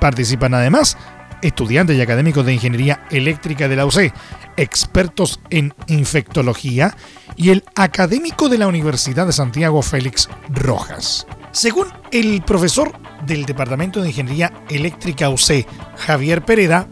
participan 0.00 0.54
además 0.54 0.96
estudiantes 1.42 1.96
y 1.96 2.00
académicos 2.00 2.44
de 2.44 2.54
Ingeniería 2.54 3.04
Eléctrica 3.10 3.68
de 3.68 3.76
la 3.76 3.86
UC, 3.86 4.12
expertos 4.56 5.40
en 5.50 5.74
infectología 5.86 6.96
y 7.36 7.50
el 7.50 7.64
académico 7.76 8.48
de 8.48 8.58
la 8.58 8.66
Universidad 8.66 9.26
de 9.26 9.32
Santiago 9.32 9.82
Félix 9.82 10.28
Rojas. 10.48 11.26
Según 11.52 11.88
el 12.12 12.42
profesor 12.42 12.92
del 13.26 13.46
Departamento 13.46 14.00
de 14.00 14.08
Ingeniería 14.08 14.52
Eléctrica 14.68 15.30
UC, 15.30 15.66
Javier 15.96 16.44
Pereda, 16.44 16.88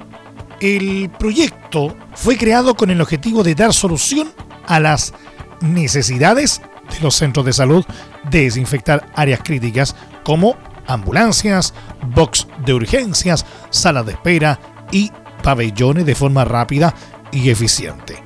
el 0.60 1.10
proyecto 1.18 1.94
fue 2.14 2.36
creado 2.36 2.74
con 2.74 2.90
el 2.90 3.00
objetivo 3.00 3.42
de 3.42 3.54
dar 3.54 3.72
solución 3.72 4.32
a 4.66 4.80
las 4.80 5.12
necesidades 5.60 6.62
de 6.90 7.00
los 7.00 7.14
centros 7.14 7.44
de 7.44 7.52
salud 7.52 7.84
de 8.30 8.42
desinfectar 8.42 9.10
áreas 9.14 9.40
críticas 9.44 9.94
como 10.24 10.56
ambulancias, 10.86 11.74
box 12.14 12.46
de 12.64 12.74
urgencias, 12.74 13.44
salas 13.70 14.06
de 14.06 14.12
espera 14.12 14.58
y 14.90 15.10
pabellones 15.42 16.06
de 16.06 16.14
forma 16.14 16.44
rápida 16.44 16.94
y 17.30 17.50
eficiente, 17.50 18.22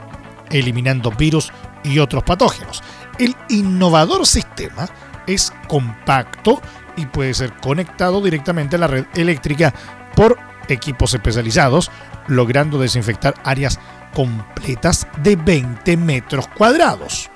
eliminando 0.51 1.11
virus 1.11 1.53
y 1.83 1.99
otros 1.99 2.23
patógenos. 2.23 2.83
El 3.19 3.35
innovador 3.49 4.27
sistema 4.27 4.89
es 5.27 5.53
compacto 5.69 6.61
y 6.97 7.07
puede 7.07 7.35
ser 7.35 7.53
conectado 7.57 8.21
directamente 8.21 8.77
a 8.77 8.81
la 8.81 8.87
red 8.87 9.07
eléctrica 9.15 9.75
por 10.15 10.39
equipos 10.69 11.15
especializados, 11.15 11.91
logrando 12.27 12.79
desinfectar 12.79 13.35
áreas 13.45 13.79
completas 14.15 15.07
de 15.23 15.37
20 15.37 15.97
metros 15.97 16.49
cuadrados. 16.49 17.31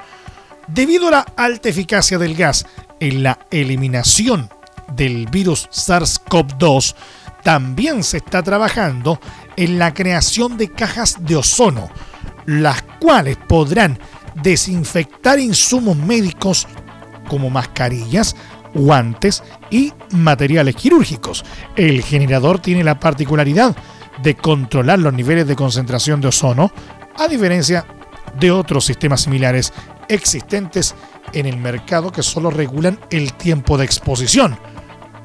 Debido 0.66 1.08
a 1.08 1.10
la 1.10 1.26
alta 1.36 1.68
eficacia 1.68 2.18
del 2.18 2.34
gas 2.34 2.66
en 3.00 3.22
la 3.22 3.38
eliminación 3.50 4.48
del 4.92 5.26
virus 5.26 5.68
SARS-CoV-2, 5.70 6.94
también 7.42 8.02
se 8.02 8.18
está 8.18 8.42
trabajando 8.42 9.20
en 9.56 9.78
la 9.78 9.92
creación 9.92 10.56
de 10.56 10.70
cajas 10.70 11.16
de 11.20 11.36
ozono, 11.36 11.90
las 12.46 12.82
cuales 13.00 13.36
podrán 13.36 13.98
desinfectar 14.34 15.38
insumos 15.38 15.96
médicos 15.96 16.66
como 17.28 17.50
mascarillas, 17.50 18.36
guantes 18.74 19.42
y 19.70 19.92
materiales 20.10 20.76
quirúrgicos. 20.76 21.44
El 21.76 22.02
generador 22.02 22.58
tiene 22.58 22.84
la 22.84 22.98
particularidad 22.98 23.76
de 24.22 24.34
controlar 24.36 24.98
los 24.98 25.12
niveles 25.12 25.46
de 25.46 25.56
concentración 25.56 26.20
de 26.20 26.28
ozono, 26.28 26.72
a 27.16 27.28
diferencia 27.28 27.86
de 28.38 28.50
otros 28.50 28.84
sistemas 28.84 29.22
similares 29.22 29.72
existentes 30.08 30.94
en 31.32 31.46
el 31.46 31.56
mercado 31.56 32.12
que 32.12 32.22
solo 32.22 32.50
regulan 32.50 32.98
el 33.10 33.32
tiempo 33.34 33.78
de 33.78 33.84
exposición, 33.84 34.56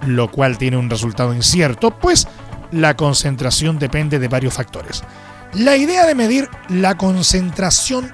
lo 0.05 0.31
cual 0.31 0.57
tiene 0.57 0.77
un 0.77 0.89
resultado 0.89 1.33
incierto, 1.33 1.91
pues 1.91 2.27
la 2.71 2.95
concentración 2.95 3.79
depende 3.79 4.19
de 4.19 4.27
varios 4.27 4.53
factores. 4.53 5.03
La 5.53 5.75
idea 5.75 6.05
de 6.05 6.15
medir 6.15 6.49
la 6.69 6.95
concentración 6.97 8.11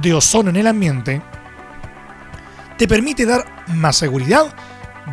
de 0.00 0.14
ozono 0.14 0.50
en 0.50 0.56
el 0.56 0.66
ambiente 0.66 1.22
te 2.80 2.88
permite 2.88 3.26
dar 3.26 3.44
más 3.74 3.96
seguridad 3.96 4.46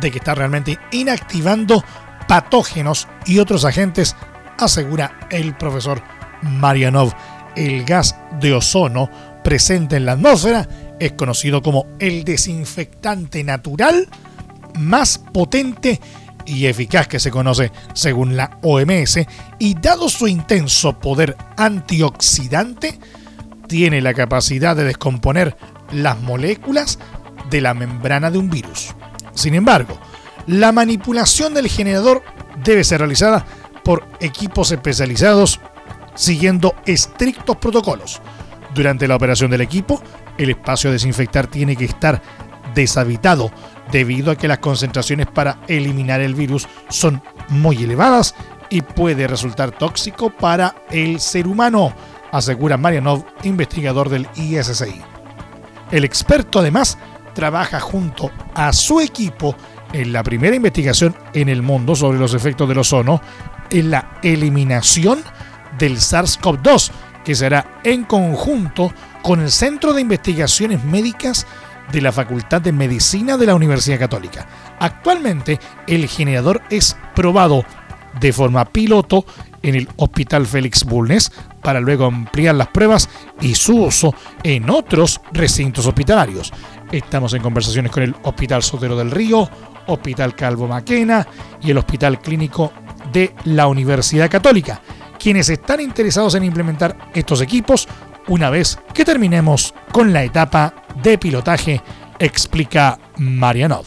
de 0.00 0.10
que 0.10 0.16
está 0.16 0.34
realmente 0.34 0.78
inactivando 0.90 1.84
patógenos 2.26 3.08
y 3.26 3.40
otros 3.40 3.66
agentes, 3.66 4.16
asegura 4.56 5.18
el 5.28 5.54
profesor 5.54 6.02
Marianov. 6.40 7.12
El 7.54 7.84
gas 7.84 8.16
de 8.40 8.54
ozono 8.54 9.10
presente 9.44 9.96
en 9.96 10.06
la 10.06 10.12
atmósfera 10.12 10.66
es 10.98 11.12
conocido 11.12 11.60
como 11.60 11.84
el 11.98 12.24
desinfectante 12.24 13.44
natural 13.44 14.08
más 14.78 15.18
potente 15.18 16.00
y 16.46 16.64
eficaz 16.64 17.06
que 17.06 17.20
se 17.20 17.30
conoce 17.30 17.70
según 17.92 18.34
la 18.34 18.58
OMS 18.62 19.18
y 19.58 19.74
dado 19.74 20.08
su 20.08 20.26
intenso 20.26 20.98
poder 20.98 21.36
antioxidante, 21.58 22.98
tiene 23.66 24.00
la 24.00 24.14
capacidad 24.14 24.74
de 24.74 24.84
descomponer 24.84 25.54
las 25.92 26.18
moléculas 26.20 26.98
de 27.50 27.60
la 27.60 27.74
membrana 27.74 28.30
de 28.30 28.38
un 28.38 28.50
virus. 28.50 28.94
Sin 29.34 29.54
embargo, 29.54 29.98
la 30.46 30.72
manipulación 30.72 31.54
del 31.54 31.68
generador 31.68 32.22
debe 32.62 32.84
ser 32.84 33.00
realizada 33.00 33.44
por 33.84 34.06
equipos 34.20 34.72
especializados 34.72 35.60
siguiendo 36.14 36.74
estrictos 36.84 37.56
protocolos. 37.56 38.20
Durante 38.74 39.08
la 39.08 39.16
operación 39.16 39.50
del 39.50 39.60
equipo, 39.60 40.02
el 40.36 40.50
espacio 40.50 40.90
a 40.90 40.92
desinfectar 40.92 41.46
tiene 41.46 41.76
que 41.76 41.84
estar 41.84 42.20
deshabitado 42.74 43.50
debido 43.90 44.30
a 44.30 44.36
que 44.36 44.48
las 44.48 44.58
concentraciones 44.58 45.26
para 45.26 45.60
eliminar 45.68 46.20
el 46.20 46.34
virus 46.34 46.68
son 46.88 47.22
muy 47.48 47.82
elevadas 47.82 48.34
y 48.70 48.82
puede 48.82 49.26
resultar 49.26 49.70
tóxico 49.70 50.30
para 50.30 50.74
el 50.90 51.20
ser 51.20 51.46
humano, 51.46 51.94
asegura 52.30 52.76
Marianov, 52.76 53.24
investigador 53.44 54.10
del 54.10 54.28
ISCI. 54.34 55.00
El 55.90 56.04
experto 56.04 56.58
además 56.58 56.98
trabaja 57.38 57.78
junto 57.78 58.32
a 58.52 58.72
su 58.72 58.98
equipo 58.98 59.54
en 59.92 60.12
la 60.12 60.24
primera 60.24 60.56
investigación 60.56 61.14
en 61.34 61.48
el 61.48 61.62
mundo 61.62 61.94
sobre 61.94 62.18
los 62.18 62.34
efectos 62.34 62.68
del 62.68 62.78
ozono 62.78 63.20
en 63.70 63.92
la 63.92 64.18
eliminación 64.24 65.20
del 65.78 65.98
SARS-CoV-2, 65.98 66.90
que 67.24 67.36
será 67.36 67.78
en 67.84 68.02
conjunto 68.02 68.92
con 69.22 69.38
el 69.38 69.52
Centro 69.52 69.92
de 69.92 70.00
Investigaciones 70.00 70.82
Médicas 70.82 71.46
de 71.92 72.00
la 72.00 72.10
Facultad 72.10 72.60
de 72.60 72.72
Medicina 72.72 73.36
de 73.36 73.46
la 73.46 73.54
Universidad 73.54 74.00
Católica. 74.00 74.48
Actualmente 74.80 75.60
el 75.86 76.08
generador 76.08 76.60
es 76.70 76.96
probado 77.14 77.64
de 78.18 78.32
forma 78.32 78.64
piloto 78.64 79.24
en 79.62 79.76
el 79.76 79.88
Hospital 79.96 80.44
Félix 80.44 80.82
Bulnes 80.82 81.30
para 81.62 81.78
luego 81.78 82.06
ampliar 82.06 82.56
las 82.56 82.68
pruebas 82.68 83.08
y 83.40 83.54
su 83.54 83.84
uso 83.84 84.12
en 84.42 84.70
otros 84.70 85.20
recintos 85.32 85.86
hospitalarios. 85.86 86.52
Estamos 86.92 87.34
en 87.34 87.42
conversaciones 87.42 87.92
con 87.92 88.02
el 88.02 88.14
Hospital 88.22 88.62
Sotero 88.62 88.96
del 88.96 89.10
Río, 89.10 89.48
Hospital 89.86 90.34
Calvo 90.34 90.66
Maquena 90.66 91.26
y 91.60 91.70
el 91.70 91.78
Hospital 91.78 92.20
Clínico 92.20 92.72
de 93.12 93.34
la 93.44 93.66
Universidad 93.66 94.30
Católica, 94.30 94.80
quienes 95.18 95.48
están 95.50 95.80
interesados 95.80 96.34
en 96.34 96.44
implementar 96.44 96.96
estos 97.14 97.40
equipos 97.40 97.88
una 98.28 98.50
vez 98.50 98.78
que 98.94 99.04
terminemos 99.04 99.74
con 99.92 100.12
la 100.12 100.22
etapa 100.22 100.74
de 101.02 101.18
pilotaje, 101.18 101.82
explica 102.18 102.98
Marianov. 103.16 103.86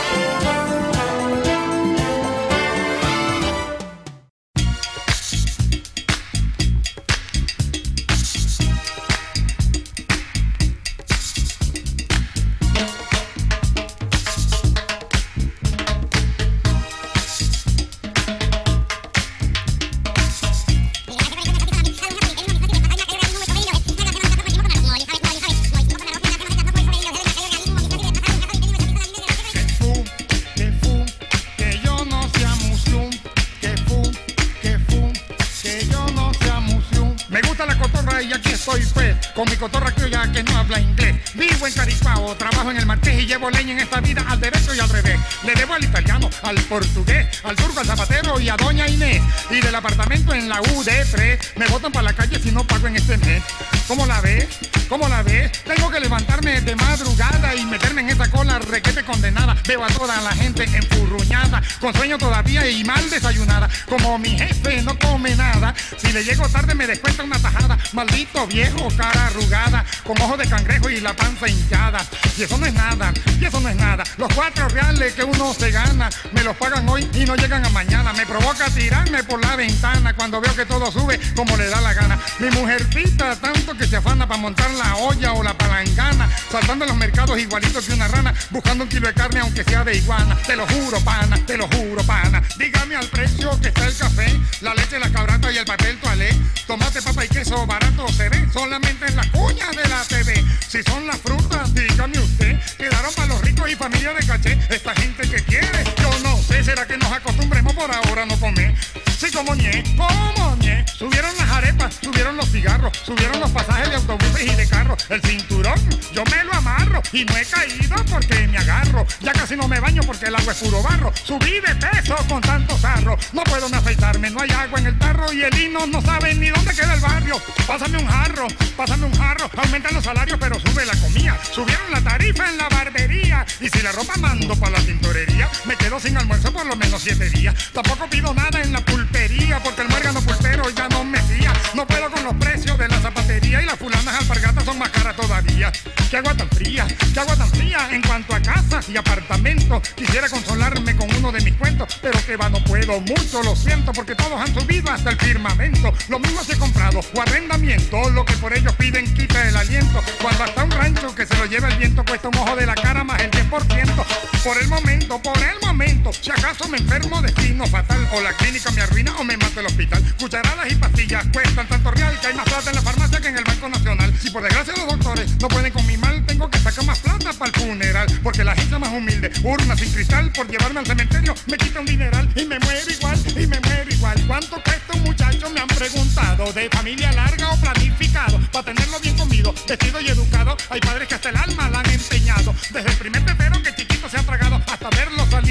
Llego 66.41 66.53
tarde 66.53 66.75
me 66.75 66.87
descuenta 66.87 67.23
una 67.23 67.39
tajada. 67.39 67.77
Maldito 67.93 68.47
viejo, 68.47 68.87
cara 68.97 69.27
arrugada, 69.27 69.85
con 70.03 70.19
ojos 70.21 70.37
de 70.37 70.47
cangrejo 70.47 70.89
y 70.89 70.99
la 70.99 71.13
panza 71.13 71.47
hinchada. 71.47 72.05
Y 72.37 72.43
eso 72.43 72.57
no 72.57 72.65
es 72.65 72.73
nada, 72.73 73.13
y 73.39 73.45
eso 73.45 73.59
no 73.59 73.69
es 73.69 73.75
nada. 73.75 74.03
Los 74.17 74.33
cuatro 74.33 74.67
reales 74.69 75.13
que 75.13 75.23
uno 75.23 75.53
se 75.53 75.71
gana, 75.71 76.09
me 76.31 76.43
los 76.43 76.55
pagan 76.57 76.87
hoy 76.89 77.07
y 77.13 77.25
no 77.25 77.35
llegan 77.35 77.65
a 77.65 77.69
mañana. 77.69 78.13
Me 78.13 78.25
provoca 78.25 78.69
tirarme 78.69 79.23
por 79.23 79.43
la 79.43 79.55
ventana 79.55 80.13
cuando 80.15 80.41
veo 80.41 80.55
que 80.55 80.65
todo 80.65 80.91
sube 80.91 81.19
como 81.35 81.55
le 81.57 81.67
da 81.67 81.81
la 81.81 81.93
gana. 81.93 82.19
Mi 82.39 82.49
mujercita 82.49 83.35
tanto 83.41 83.75
que 83.75 83.87
se 83.87 83.97
afana 83.97 84.27
para 84.27 84.39
montar 84.39 84.69
la 84.71 84.95
olla 84.97 85.33
o 85.33 85.43
la 85.43 85.57
palangana, 85.57 86.29
saltando 86.51 86.85
los 86.85 86.95
mercados 86.95 87.37
igualito 87.39 87.81
que 87.81 87.93
una 87.93 88.07
rana, 88.07 88.33
buscando 88.51 88.83
un 88.83 88.89
kilo 88.89 89.07
de 89.07 89.13
carne 89.13 89.39
aunque 89.39 89.63
sea 89.63 89.83
de 89.83 89.97
iguana. 89.97 90.37
Te 90.45 90.55
lo 90.55 90.67
juro, 90.67 90.99
pana, 91.01 91.37
te 91.45 91.57
lo 91.57 91.67
juro, 91.67 92.03
pana. 92.03 92.41
Dígame 92.57 92.95
al 92.95 93.07
precio 93.07 93.59
que 93.59 93.69
está 93.69 93.85
el 93.85 93.97
café, 93.97 94.39
la 94.61 94.73
leche, 94.75 94.99
la 94.99 95.09
cabrata 95.09 95.51
y 95.51 95.57
el 95.57 95.65
papel 95.65 95.97
toalé. 95.99 96.29
Tomate, 96.67 97.01
papa 97.01 97.25
y 97.25 97.27
queso 97.29 97.65
barato 97.65 98.07
se 98.09 98.29
ve 98.29 98.47
solamente 98.53 99.07
en 99.07 99.15
las 99.15 99.27
cuñas 99.27 99.75
de 99.75 99.89
la 99.89 100.03
TV. 100.03 100.45
Si 100.67 100.83
son 100.83 101.07
las 101.07 101.17
frutas, 101.17 101.73
dígame 101.73 102.19
usted, 102.19 102.59
quedaron 102.77 103.13
para 103.13 103.27
los 103.27 103.41
ricos 103.41 103.69
y 103.69 103.75
familia 103.75 104.13
de 104.13 104.25
caché. 104.25 104.59
Esta 104.69 104.93
gente 104.95 105.27
que 105.27 105.43
quiere, 105.43 105.83
yo 105.97 106.19
no 106.23 106.37
sé, 106.37 106.63
será 106.63 106.85
que 106.85 106.97
nos 106.97 107.11
acostumbremos 107.11 107.73
por 107.73 107.93
ahora 107.93 108.25
no 108.25 108.37
comer. 108.39 108.73
Sí, 109.17 109.31
como 109.31 109.53
ñe, 109.55 109.83
como 109.95 110.55
ñe. 110.57 110.83
Subieron 110.97 111.35
las 111.37 111.49
arepas, 111.49 111.99
subieron 112.01 112.37
los 112.37 112.49
cigarros, 112.49 112.91
subieron 113.05 113.30
los 113.39 113.51
pasajes 113.51 113.89
de 113.89 113.95
autobuses 113.95 114.41
y 114.41 114.55
de 114.55 114.67
carros. 114.67 115.05
El 115.09 115.21
cinturón, 115.21 115.79
yo 116.13 116.23
me 116.25 116.43
lo 116.43 116.53
amarro 116.53 117.01
y 117.11 117.25
no 117.25 117.37
he 117.37 117.45
caído 117.45 117.95
porque 118.09 118.47
me 118.47 118.57
agarro. 118.57 119.05
Ya 119.21 119.33
casi 119.33 119.55
no 119.55 119.67
me 119.67 119.79
baño 119.79 120.01
porque 120.05 120.25
el 120.25 120.35
agua 120.35 120.53
es 120.53 120.59
puro 120.59 120.81
barro. 120.83 121.11
Subí 121.23 121.59
de 121.59 121.75
peso 121.75 122.15
con 122.27 122.41
tanto 122.41 122.77
sarro. 122.77 123.17
No 123.33 123.43
puedo 123.43 123.69
ni 123.69 123.75
afeitarme, 123.75 124.29
no 124.29 124.41
hay 124.41 124.51
agua 124.51 124.79
en 124.79 124.87
el 124.87 124.99
tarro 124.99 125.31
y 125.31 125.43
el 125.43 125.59
hino 125.59 125.85
no 125.87 126.01
sabe 126.01 126.33
ni 126.33 126.49
dónde 126.49 126.73
queda 126.73 126.93
el 126.93 126.99
barrio. 126.99 127.41
Pásame 127.67 127.97
un 127.97 128.07
jarro, 128.07 128.47
pásame 128.75 129.05
un 129.05 129.13
jarro. 129.13 129.49
Aumentan 129.57 129.93
los 129.93 130.03
salarios 130.03 130.37
pero 130.39 130.59
sube 130.59 130.85
la 130.85 130.95
comida. 130.97 131.37
Subieron 131.51 131.91
la 131.91 132.01
tarifa 132.01 132.49
en 132.49 132.57
la 132.57 132.69
barbería. 132.69 133.45
Y 133.59 133.69
si 133.69 133.81
la 133.81 133.91
ropa 133.91 134.13
mando 134.17 134.55
para 134.55 134.77
la 134.77 134.85
tintorería, 134.85 135.49
me 135.65 135.75
quedo 135.75 135.99
sin 135.99 136.17
almuerzo 136.17 136.51
por 136.51 136.65
lo 136.65 136.75
menos 136.75 137.01
siete 137.01 137.29
días. 137.29 137.55
Tampoco 137.73 138.07
pido 138.09 138.33
nada 138.33 138.61
en 138.61 138.73
la 138.73 138.83
pulpería 138.83 139.59
porque 139.63 139.81
el 139.81 139.89
muérgano 139.89 140.21
pulpero 140.21 140.69
ya 140.69 140.89
no 140.89 141.03
me 141.03 141.21
fía. 141.21 141.53
No 141.73 141.85
puedo 141.85 142.09
con 142.11 142.23
los 142.23 142.35
precios 142.35 142.77
de 142.77 142.87
la 142.87 143.01
y 143.29 143.65
las 143.65 143.77
fulanas 143.77 144.19
alpargatas 144.19 144.63
son 144.65 144.79
más 144.79 144.89
caras 144.89 145.15
todavía. 145.15 145.71
¿Qué 146.09 146.17
agua 146.17 146.35
tan 146.35 146.49
fría? 146.49 146.87
¿Qué 147.13 147.19
agua 147.19 147.35
tan 147.35 147.49
fría? 147.49 147.87
En 147.91 148.01
cuanto 148.01 148.35
a 148.35 148.41
casas 148.41 148.89
y 148.89 148.97
apartamentos, 148.97 149.87
quisiera 149.95 150.27
consolarme 150.27 150.95
con 150.95 151.13
uno 151.15 151.31
de 151.31 151.41
mis 151.41 151.53
cuentos, 151.55 151.99
pero 152.01 152.17
que 152.25 152.35
va, 152.35 152.49
no 152.49 152.63
puedo 152.63 152.99
mucho, 153.01 153.43
lo 153.43 153.55
siento, 153.55 153.93
porque 153.93 154.15
todos 154.15 154.39
han 154.39 154.53
subido 154.53 154.91
hasta 154.91 155.11
el 155.11 155.17
firmamento. 155.17 155.93
Lo 156.09 156.19
mismo 156.19 156.43
se 156.43 156.53
he 156.53 156.57
comprado 156.57 156.99
o 156.99 157.21
arrendamiento, 157.21 158.09
lo 158.09 158.25
que 158.25 158.33
por 158.37 158.53
ellos 158.53 158.73
piden 158.75 159.05
quita 159.13 159.47
el 159.47 159.55
aliento. 159.55 160.03
Cuando 160.21 160.43
hasta 160.43 160.63
un 160.63 160.71
rancho 160.71 161.13
que 161.13 161.25
se 161.25 161.37
lo 161.37 161.45
lleva 161.45 161.67
el 161.69 161.77
viento 161.77 162.03
cuesta 162.03 162.27
un 162.27 162.37
ojo 162.37 162.55
de 162.55 162.65
la 162.65 162.75
cara 162.75 163.03
más 163.03 163.21
el 163.21 163.29
10%. 163.31 164.05
Por 164.43 164.57
el 164.57 164.67
momento, 164.67 165.21
por 165.21 165.37
el 165.37 165.59
momento, 165.61 166.11
si 166.13 166.31
acaso 166.31 166.67
me 166.67 166.77
enfermo 166.77 167.21
destino 167.21 167.67
fatal, 167.67 168.09
o 168.13 168.21
la 168.21 168.33
clínica 168.33 168.71
me 168.71 168.81
arruina 168.81 169.15
o 169.17 169.23
me 169.23 169.37
mata 169.37 169.59
el 169.59 169.67
hospital. 169.67 170.03
Cucharadas 170.19 170.71
y 170.71 170.75
pastillas 170.75 171.25
cuestan 171.31 171.67
tanto 171.67 171.91
real 171.91 172.19
que 172.19 172.27
hay 172.27 172.33
más 172.33 172.45
plata 172.45 172.69
en 172.69 172.75
la 172.75 172.81
farmacia 172.81 173.10
que 173.19 173.27
en 173.27 173.37
el 173.37 173.43
Banco 173.43 173.69
Nacional. 173.69 174.13
Si 174.19 174.29
por 174.29 174.43
desgracia 174.43 174.73
los 174.77 174.87
doctores 174.87 175.31
no 175.41 175.47
pueden 175.47 175.71
con 175.71 175.85
mi 175.85 175.97
mal, 175.97 176.23
tengo 176.25 176.49
que 176.49 176.59
sacar 176.59 176.85
más 176.85 176.99
plata 176.99 177.33
para 177.33 177.51
el 177.51 177.61
funeral. 177.61 178.07
Porque 178.23 178.43
la 178.43 178.55
gente 178.55 178.77
más 178.77 178.91
humilde, 178.91 179.31
urna 179.43 179.75
sin 179.75 179.91
cristal, 179.91 180.31
por 180.31 180.47
llevarme 180.47 180.79
al 180.79 180.85
cementerio, 180.85 181.35
me 181.47 181.57
quita 181.57 181.79
un 181.79 181.85
dineral 181.85 182.29
y 182.35 182.45
me 182.45 182.59
muero 182.59 182.91
igual, 182.91 183.19
y 183.29 183.47
me 183.47 183.59
muero 183.59 183.91
igual. 183.91 184.23
¿Cuánto 184.27 184.61
cuesta 184.63 184.93
un 184.93 185.03
muchacho? 185.03 185.49
Me 185.49 185.59
han 185.59 185.67
preguntado. 185.67 186.53
De 186.53 186.69
familia 186.69 187.11
larga 187.11 187.49
o 187.49 187.57
planificado, 187.57 188.39
para 188.51 188.65
tenerlo 188.65 188.99
bien 188.99 189.17
comido, 189.17 189.53
vestido 189.67 190.01
y 190.01 190.07
educado. 190.07 190.55
Hay 190.69 190.79
padres 190.79 191.07
que 191.07 191.15
hasta 191.15 191.29
el 191.29 191.37
alma 191.37 191.69
la 191.69 191.79
han 191.79 191.89
empeñado. 191.89 192.53
Desde 192.71 192.89
el 192.89 192.97
primer 192.97 193.25
pepero 193.25 193.61
que 193.61 193.75
chiquito 193.75 194.09
se 194.09 194.17
ha 194.17 194.23
tragado, 194.23 194.40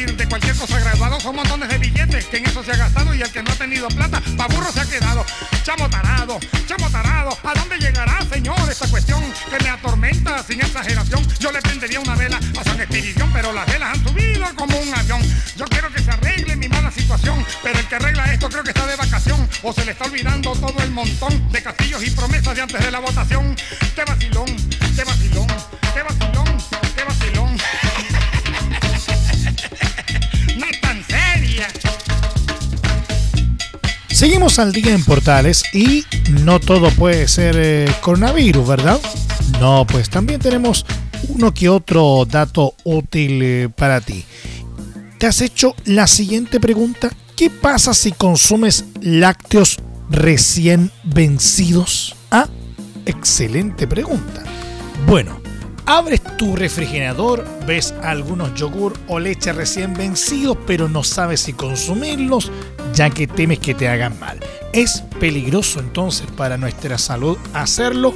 de 0.07 0.29
cualquier 0.29 0.57
cosa 0.57 0.79
graduado. 0.79 1.21
Son 1.21 1.35
montones 1.35 1.69
de 1.69 1.79
billetes 1.79 2.25
que 2.27 2.39
en 2.39 2.47
eso 2.47 2.63
se 2.63 2.73
ha 2.73 2.77
gastado 2.77 3.15
y 3.15 3.21
el 3.21 3.31
que 3.31 3.43
no 3.43 3.51
ha 3.51 3.55
tenido 3.55 3.89
plata, 3.89 4.23
pa' 4.37 4.47
burro 4.49 4.73
se 4.73 4.81
ha 4.81 4.87
quedado. 4.87 5.25
Chamo 5.63 5.89
tarado, 5.91 6.39
chamo 6.67 6.89
tarado, 6.91 7.37
¿a 7.45 7.55
dónde 7.55 7.79
llegará, 7.79 8.19
señor, 8.33 8.59
esta 8.71 8.89
cuestión 8.89 9.23
que 9.51 9.63
me 9.63 9.71
atormenta 9.71 10.43
sin 10.43 10.61
exageración? 10.61 11.27
Yo 11.39 11.53
le 11.53 11.61
prendería 11.61 12.01
una 12.01 12.15
vela 12.15 12.41
a 12.59 12.65
San 12.65 12.81
Espiridión, 12.81 13.31
pero 13.33 13.53
las 13.53 13.67
velas 13.67 13.95
han 13.95 14.05
subido 14.05 14.47
como 14.55 14.79
un 14.79 14.95
avión. 14.95 15.23
Yo 15.57 15.67
quiero 15.67 15.93
que 15.93 16.03
se 16.03 16.11
arregle 16.11 16.57
mi 16.57 16.69
mala 16.69 16.91
situación, 16.91 17.45
pero 17.63 17.79
el 17.79 17.87
que 17.87 17.95
arregla 17.95 18.33
esto 18.33 18.49
creo 18.49 18.63
que 18.63 18.71
está 18.71 18.87
de 18.87 18.97
vacación 18.97 19.49
o 19.63 19.73
se 19.73 19.85
le 19.85 19.93
está 19.93 20.05
olvidando 20.05 20.53
todo 20.53 20.83
el 20.83 20.91
montón 20.91 21.53
de 21.53 21.63
castillos 21.63 22.03
y 22.07 22.11
promesas 22.11 22.55
de 22.55 22.63
antes 22.63 22.81
de 22.85 22.91
la 22.91 23.01
votación. 23.01 23.55
Qué 23.95 24.05
vacilón, 24.05 24.47
qué 24.97 25.05
vacilón, 25.05 25.47
qué 25.95 26.03
vacilón, 26.03 26.59
qué 26.97 27.05
vacilón. 27.05 27.90
Seguimos 34.09 34.59
al 34.59 34.73
día 34.73 34.93
en 34.93 35.03
Portales 35.03 35.65
y 35.73 36.05
no 36.43 36.61
todo 36.61 36.91
puede 36.91 37.27
ser 37.27 37.57
eh, 37.59 37.91
coronavirus, 38.03 38.69
¿verdad? 38.69 39.01
No, 39.61 39.87
pues 39.87 40.11
también 40.11 40.41
tenemos 40.41 40.85
uno 41.29 41.55
que 41.55 41.69
otro 41.69 42.27
dato 42.29 42.75
útil 42.85 43.41
eh, 43.43 43.69
para 43.75 44.01
ti. 44.01 44.25
¿Te 45.19 45.27
has 45.27 45.41
hecho 45.41 45.75
la 45.85 46.07
siguiente 46.07 46.61
pregunta? 46.61 47.11
¿Qué 47.37 47.49
pasa 47.49 47.95
si 47.95 48.13
consumes 48.13 48.85
lácteos 49.01 49.79
recién 50.11 50.91
vencidos? 51.05 52.15
Ah, 52.31 52.49
excelente 53.07 53.87
pregunta. 53.87 54.43
Bueno, 55.07 55.41
abres 55.91 56.23
tu 56.37 56.55
refrigerador, 56.55 57.45
ves 57.67 57.93
algunos 58.03 58.55
yogur 58.55 58.95
o 59.09 59.19
leche 59.19 59.53
recién 59.53 59.93
vencidos, 59.93 60.57
pero 60.65 60.89
no 60.89 61.03
sabes 61.03 61.41
si 61.41 61.53
consumirlos, 61.53 62.53
ya 62.95 63.11
que 63.11 63.27
temes 63.27 63.59
que 63.59 63.75
te 63.75 63.89
hagan 63.89 64.19
mal. 64.21 64.39
Es 64.73 65.03
peligroso 65.19 65.81
entonces 65.81 66.29
para 66.37 66.57
nuestra 66.57 66.97
salud 66.97 67.37
hacerlo. 67.55 68.15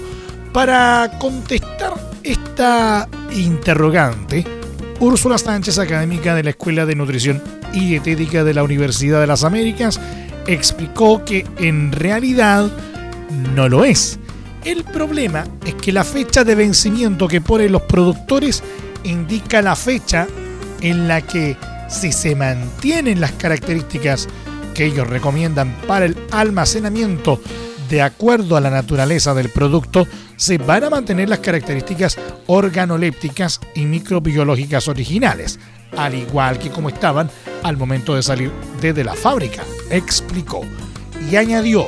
Para 0.52 1.18
contestar 1.18 1.94
esta 2.22 3.08
interrogante, 3.34 4.44
Úrsula 5.00 5.36
Sánchez, 5.36 5.80
académica 5.80 6.36
de 6.36 6.44
la 6.44 6.50
Escuela 6.50 6.86
de 6.86 6.94
Nutrición 6.94 7.42
y 7.72 7.86
Dietética 7.86 8.44
de 8.44 8.54
la 8.54 8.62
Universidad 8.62 9.20
de 9.20 9.26
las 9.26 9.42
Américas, 9.42 10.00
explicó 10.46 11.24
que 11.24 11.44
en 11.58 11.90
realidad 11.90 12.70
no 13.56 13.68
lo 13.68 13.84
es. 13.84 14.20
El 14.64 14.82
problema 14.82 15.44
es 15.66 15.74
que 15.74 15.92
la 15.92 16.04
fecha 16.04 16.42
de 16.42 16.54
vencimiento 16.54 17.28
que 17.28 17.42
ponen 17.42 17.72
los 17.72 17.82
productores 17.82 18.62
indica 19.04 19.60
la 19.60 19.76
fecha 19.76 20.26
en 20.80 21.06
la 21.06 21.20
que 21.20 21.56
si 21.90 22.12
se 22.12 22.34
mantienen 22.34 23.20
las 23.20 23.32
características 23.32 24.26
que 24.74 24.86
ellos 24.86 25.06
recomiendan 25.06 25.76
para 25.86 26.06
el 26.06 26.16
almacenamiento 26.30 27.40
de 27.90 28.00
acuerdo 28.00 28.56
a 28.56 28.60
la 28.62 28.70
naturaleza 28.70 29.34
del 29.34 29.50
producto, 29.50 30.06
se 30.36 30.56
van 30.56 30.84
a 30.84 30.90
mantener 30.90 31.28
las 31.28 31.40
características 31.40 32.16
organolépticas 32.46 33.60
y 33.74 33.84
microbiológicas 33.84 34.88
originales, 34.88 35.60
al 35.94 36.14
igual 36.14 36.58
que 36.58 36.70
como 36.70 36.88
estaban 36.88 37.30
al 37.62 37.76
momento 37.76 38.14
de 38.14 38.22
salir 38.22 38.50
desde 38.80 39.04
la 39.04 39.14
fábrica, 39.14 39.62
explicó. 39.90 40.62
Y 41.30 41.36
añadió 41.36 41.86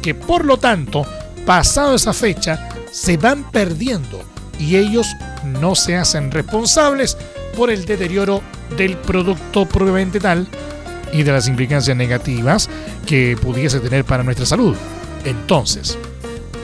que 0.00 0.14
por 0.14 0.44
lo 0.44 0.56
tanto, 0.56 1.04
pasado 1.46 1.94
esa 1.94 2.12
fecha, 2.12 2.68
se 2.90 3.16
van 3.16 3.50
perdiendo 3.50 4.22
y 4.58 4.76
ellos 4.76 5.06
no 5.44 5.74
se 5.74 5.96
hacen 5.96 6.30
responsables 6.30 7.16
por 7.56 7.70
el 7.70 7.84
deterioro 7.84 8.42
del 8.76 8.96
producto 8.96 9.66
propiamente 9.66 10.20
tal 10.20 10.46
y 11.12 11.22
de 11.22 11.32
las 11.32 11.48
implicancias 11.48 11.96
negativas 11.96 12.68
que 13.06 13.36
pudiese 13.40 13.80
tener 13.80 14.04
para 14.04 14.22
nuestra 14.22 14.46
salud. 14.46 14.76
Entonces, 15.24 15.98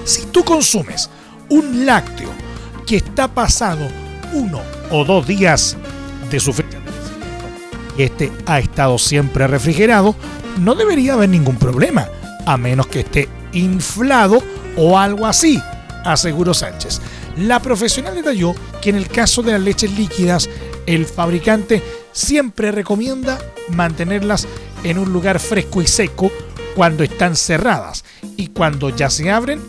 si 0.04 0.26
tú 0.26 0.44
consumes 0.44 1.10
un 1.50 1.86
lácteo 1.86 2.30
que 2.86 2.96
está 2.96 3.28
pasado 3.28 3.86
uno 4.32 4.60
o 4.90 5.04
dos 5.04 5.26
días 5.26 5.76
de 6.30 6.40
su 6.40 6.52
fecha 6.52 6.78
y 7.96 8.02
este 8.02 8.32
ha 8.46 8.58
estado 8.60 8.96
siempre 8.96 9.46
refrigerado, 9.46 10.14
no 10.60 10.74
debería 10.74 11.14
haber 11.14 11.28
ningún 11.28 11.56
problema, 11.56 12.08
a 12.46 12.56
menos 12.56 12.86
que 12.86 13.00
esté 13.00 13.28
inflado 13.52 14.42
o 14.78 14.98
algo 14.98 15.26
así, 15.26 15.60
aseguró 16.04 16.54
Sánchez. 16.54 17.00
La 17.36 17.60
profesional 17.60 18.14
detalló 18.14 18.54
que 18.80 18.90
en 18.90 18.96
el 18.96 19.08
caso 19.08 19.42
de 19.42 19.52
las 19.52 19.60
leches 19.60 19.92
líquidas, 19.92 20.48
el 20.86 21.04
fabricante 21.04 21.82
siempre 22.12 22.72
recomienda 22.72 23.38
mantenerlas 23.68 24.46
en 24.84 24.98
un 24.98 25.12
lugar 25.12 25.38
fresco 25.38 25.82
y 25.82 25.86
seco 25.86 26.32
cuando 26.74 27.04
están 27.04 27.36
cerradas 27.36 28.04
y 28.36 28.48
cuando 28.48 28.90
ya 28.90 29.10
se 29.10 29.30
abren, 29.30 29.60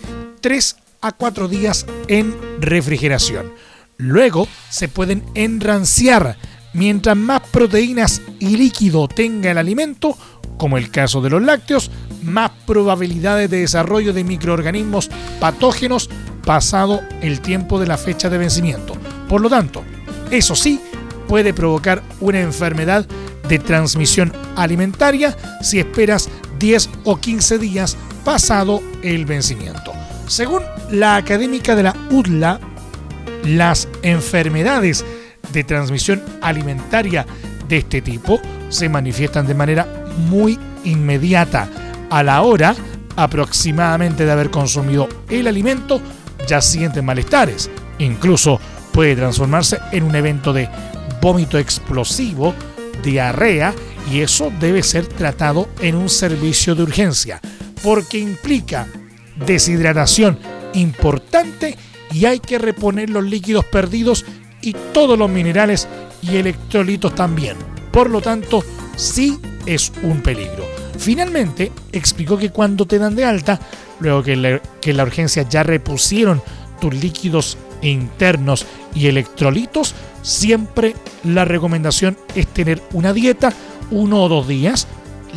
3 0.42 0.76
a 1.02 1.12
4 1.12 1.48
días 1.48 1.86
en 2.08 2.36
refrigeración. 2.60 3.52
Luego 3.98 4.48
se 4.70 4.88
pueden 4.88 5.24
enranciar. 5.36 6.38
Mientras 6.74 7.18
más 7.18 7.42
proteínas 7.52 8.22
y 8.40 8.56
líquido 8.56 9.08
tenga 9.08 9.52
el 9.52 9.58
alimento, 9.58 10.16
como 10.58 10.78
el 10.78 10.92
caso 10.92 11.20
de 11.20 11.32
los 11.32 11.42
lácteos, 11.42 11.90
más 12.24 12.52
probabilidades 12.66 13.50
de 13.50 13.62
desarrollo 13.62 14.14
de 14.14 14.24
microorganismos 14.24 15.10
patógenos 15.40 16.10
pasado 16.46 17.02
el 17.22 17.42
tiempo 17.42 17.80
de 17.80 17.88
la 17.88 17.98
fecha 17.98 18.30
de 18.30 18.38
vencimiento. 18.38 18.96
Por 19.28 19.42
lo 19.42 19.50
tanto, 19.50 19.84
eso 20.32 20.56
sí, 20.56 20.82
puede 21.28 21.54
provocar 21.54 22.02
una 22.20 22.40
enfermedad 22.40 23.06
de 23.48 23.60
transmisión 23.60 24.34
alimentaria 24.56 25.36
si 25.62 25.80
esperas 25.80 26.30
10 26.60 26.90
o 27.04 27.18
15 27.20 27.58
días 27.60 27.98
pasado 28.24 28.82
el 29.02 29.26
vencimiento. 29.26 29.94
Según 30.28 30.62
la 30.92 31.16
académica 31.16 31.76
de 31.76 31.84
la 31.84 31.96
UDLA, 32.12 32.60
las 33.44 33.88
enfermedades 34.02 35.06
de 35.54 35.64
transmisión 35.64 36.22
alimentaria 36.42 37.26
de 37.68 37.78
este 37.78 38.02
tipo 38.02 38.40
se 38.70 38.90
manifiestan 38.90 39.48
de 39.48 39.56
manera 39.56 39.88
muy 40.30 40.60
inmediata 40.84 41.70
a 42.10 42.24
la 42.24 42.42
hora 42.42 42.76
aproximadamente 43.16 44.26
de 44.26 44.32
haber 44.32 44.50
consumido 44.50 45.08
el 45.30 45.48
alimento 45.48 46.02
ya 46.48 46.62
sienten 46.62 47.06
malestares. 47.06 47.70
Incluso 48.00 48.60
puede 48.92 49.16
transformarse 49.16 49.80
en 49.92 50.04
un 50.04 50.16
evento 50.16 50.54
de 50.54 50.70
vómito 51.22 51.58
explosivo, 51.58 52.54
diarrea 53.04 53.74
y 54.12 54.22
eso 54.22 54.52
debe 54.60 54.84
ser 54.84 55.08
tratado 55.08 55.70
en 55.82 55.96
un 55.96 56.10
servicio 56.10 56.76
de 56.76 56.84
urgencia 56.84 57.42
porque 57.84 58.18
implica 58.18 58.88
deshidratación 59.46 60.40
importante 60.74 61.78
y 62.12 62.26
hay 62.26 62.40
que 62.40 62.58
reponer 62.58 63.10
los 63.10 63.24
líquidos 63.24 63.66
perdidos 63.66 64.26
y 64.62 64.74
todos 64.94 65.18
los 65.18 65.30
minerales 65.30 65.88
y 66.22 66.38
electrolitos 66.38 67.16
también. 67.16 67.56
Por 67.92 68.10
lo 68.10 68.22
tanto, 68.22 68.64
sí 68.96 69.40
es 69.66 69.92
un 70.04 70.22
peligro. 70.22 70.79
Finalmente, 71.00 71.72
explicó 71.94 72.38
que 72.38 72.50
cuando 72.50 72.86
te 72.86 73.00
dan 73.00 73.16
de 73.16 73.24
alta, 73.24 73.58
luego 74.02 74.22
que 74.22 74.36
la, 74.36 74.62
la 74.84 75.04
urgencia 75.04 75.48
ya 75.48 75.64
repusieron 75.64 76.42
tus 76.82 76.94
líquidos 76.94 77.58
internos 77.82 78.66
y 78.94 79.08
electrolitos, 79.08 79.96
siempre 80.22 80.94
la 81.24 81.46
recomendación 81.46 82.18
es 82.36 82.48
tener 82.48 82.82
una 82.92 83.14
dieta 83.14 83.54
uno 83.92 84.24
o 84.24 84.30
dos 84.30 84.48
días 84.48 84.88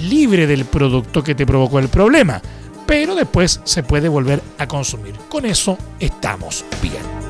libre 0.08 0.48
del 0.48 0.64
producto 0.64 1.22
que 1.22 1.36
te 1.36 1.46
provocó 1.46 1.78
el 1.78 1.88
problema, 1.88 2.42
pero 2.84 3.14
después 3.14 3.60
se 3.62 3.84
puede 3.84 4.08
volver 4.08 4.42
a 4.58 4.66
consumir. 4.66 5.14
Con 5.28 5.46
eso 5.46 5.78
estamos 6.00 6.64
bien. 6.82 7.21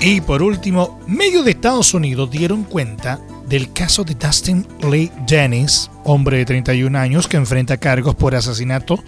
Y 0.00 0.20
por 0.20 0.42
último, 0.42 1.00
medios 1.08 1.44
de 1.44 1.50
Estados 1.50 1.92
Unidos 1.92 2.30
dieron 2.30 2.62
cuenta 2.62 3.18
del 3.48 3.72
caso 3.72 4.04
de 4.04 4.14
Dustin 4.14 4.64
Lee 4.88 5.10
Dennis, 5.26 5.90
hombre 6.04 6.38
de 6.38 6.44
31 6.44 6.96
años 6.96 7.26
que 7.26 7.36
enfrenta 7.36 7.78
cargos 7.78 8.14
por 8.14 8.36
asesinato 8.36 9.02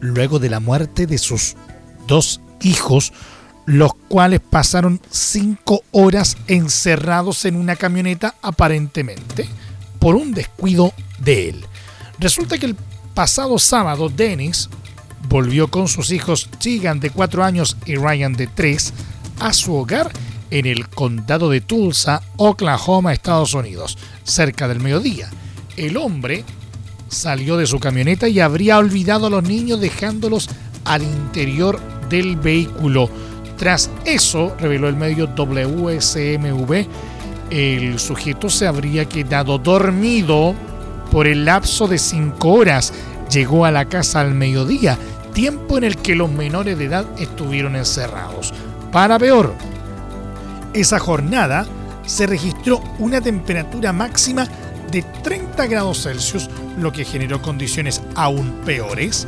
luego 0.00 0.40
de 0.40 0.50
la 0.50 0.58
muerte 0.58 1.06
de 1.06 1.18
sus 1.18 1.54
dos 2.08 2.40
hijos, 2.60 3.12
los 3.66 3.94
cuales 4.08 4.40
pasaron 4.40 5.00
cinco 5.10 5.82
horas 5.92 6.36
encerrados 6.48 7.44
en 7.44 7.54
una 7.54 7.76
camioneta 7.76 8.34
aparentemente 8.42 9.48
por 10.00 10.16
un 10.16 10.34
descuido 10.34 10.92
de 11.20 11.50
él. 11.50 11.64
Resulta 12.18 12.58
que 12.58 12.66
el 12.66 12.76
pasado 13.14 13.60
sábado 13.60 14.08
Dennis 14.08 14.68
volvió 15.28 15.68
con 15.68 15.86
sus 15.86 16.10
hijos 16.10 16.48
Tegan 16.60 16.98
de 16.98 17.10
4 17.10 17.44
años 17.44 17.76
y 17.86 17.94
Ryan 17.94 18.32
de 18.32 18.48
3 18.48 18.92
a 19.38 19.52
su 19.52 19.74
hogar 19.74 20.10
en 20.52 20.66
el 20.66 20.88
condado 20.88 21.48
de 21.48 21.62
Tulsa, 21.62 22.22
Oklahoma, 22.36 23.14
Estados 23.14 23.54
Unidos, 23.54 23.96
cerca 24.22 24.68
del 24.68 24.80
mediodía. 24.80 25.30
El 25.78 25.96
hombre 25.96 26.44
salió 27.08 27.56
de 27.56 27.66
su 27.66 27.80
camioneta 27.80 28.28
y 28.28 28.38
habría 28.38 28.76
olvidado 28.76 29.26
a 29.26 29.30
los 29.30 29.42
niños 29.42 29.80
dejándolos 29.80 30.50
al 30.84 31.02
interior 31.02 31.80
del 32.10 32.36
vehículo. 32.36 33.08
Tras 33.56 33.90
eso, 34.04 34.54
reveló 34.58 34.88
el 34.88 34.96
medio 34.96 35.26
WSMV, 35.26 36.86
el 37.48 37.98
sujeto 37.98 38.50
se 38.50 38.66
habría 38.66 39.06
quedado 39.06 39.58
dormido 39.58 40.54
por 41.10 41.26
el 41.26 41.46
lapso 41.46 41.88
de 41.88 41.98
cinco 41.98 42.52
horas. 42.52 42.92
Llegó 43.30 43.64
a 43.64 43.70
la 43.70 43.86
casa 43.86 44.20
al 44.20 44.34
mediodía, 44.34 44.98
tiempo 45.32 45.78
en 45.78 45.84
el 45.84 45.96
que 45.96 46.14
los 46.14 46.30
menores 46.30 46.76
de 46.76 46.84
edad 46.84 47.06
estuvieron 47.18 47.74
encerrados. 47.76 48.52
Para 48.90 49.18
peor, 49.18 49.54
esa 50.74 50.98
jornada 50.98 51.66
se 52.06 52.26
registró 52.26 52.82
una 52.98 53.20
temperatura 53.20 53.92
máxima 53.92 54.46
de 54.90 55.02
30 55.02 55.66
grados 55.66 56.02
Celsius, 56.02 56.48
lo 56.78 56.92
que 56.92 57.04
generó 57.04 57.40
condiciones 57.40 58.02
aún 58.14 58.60
peores 58.64 59.26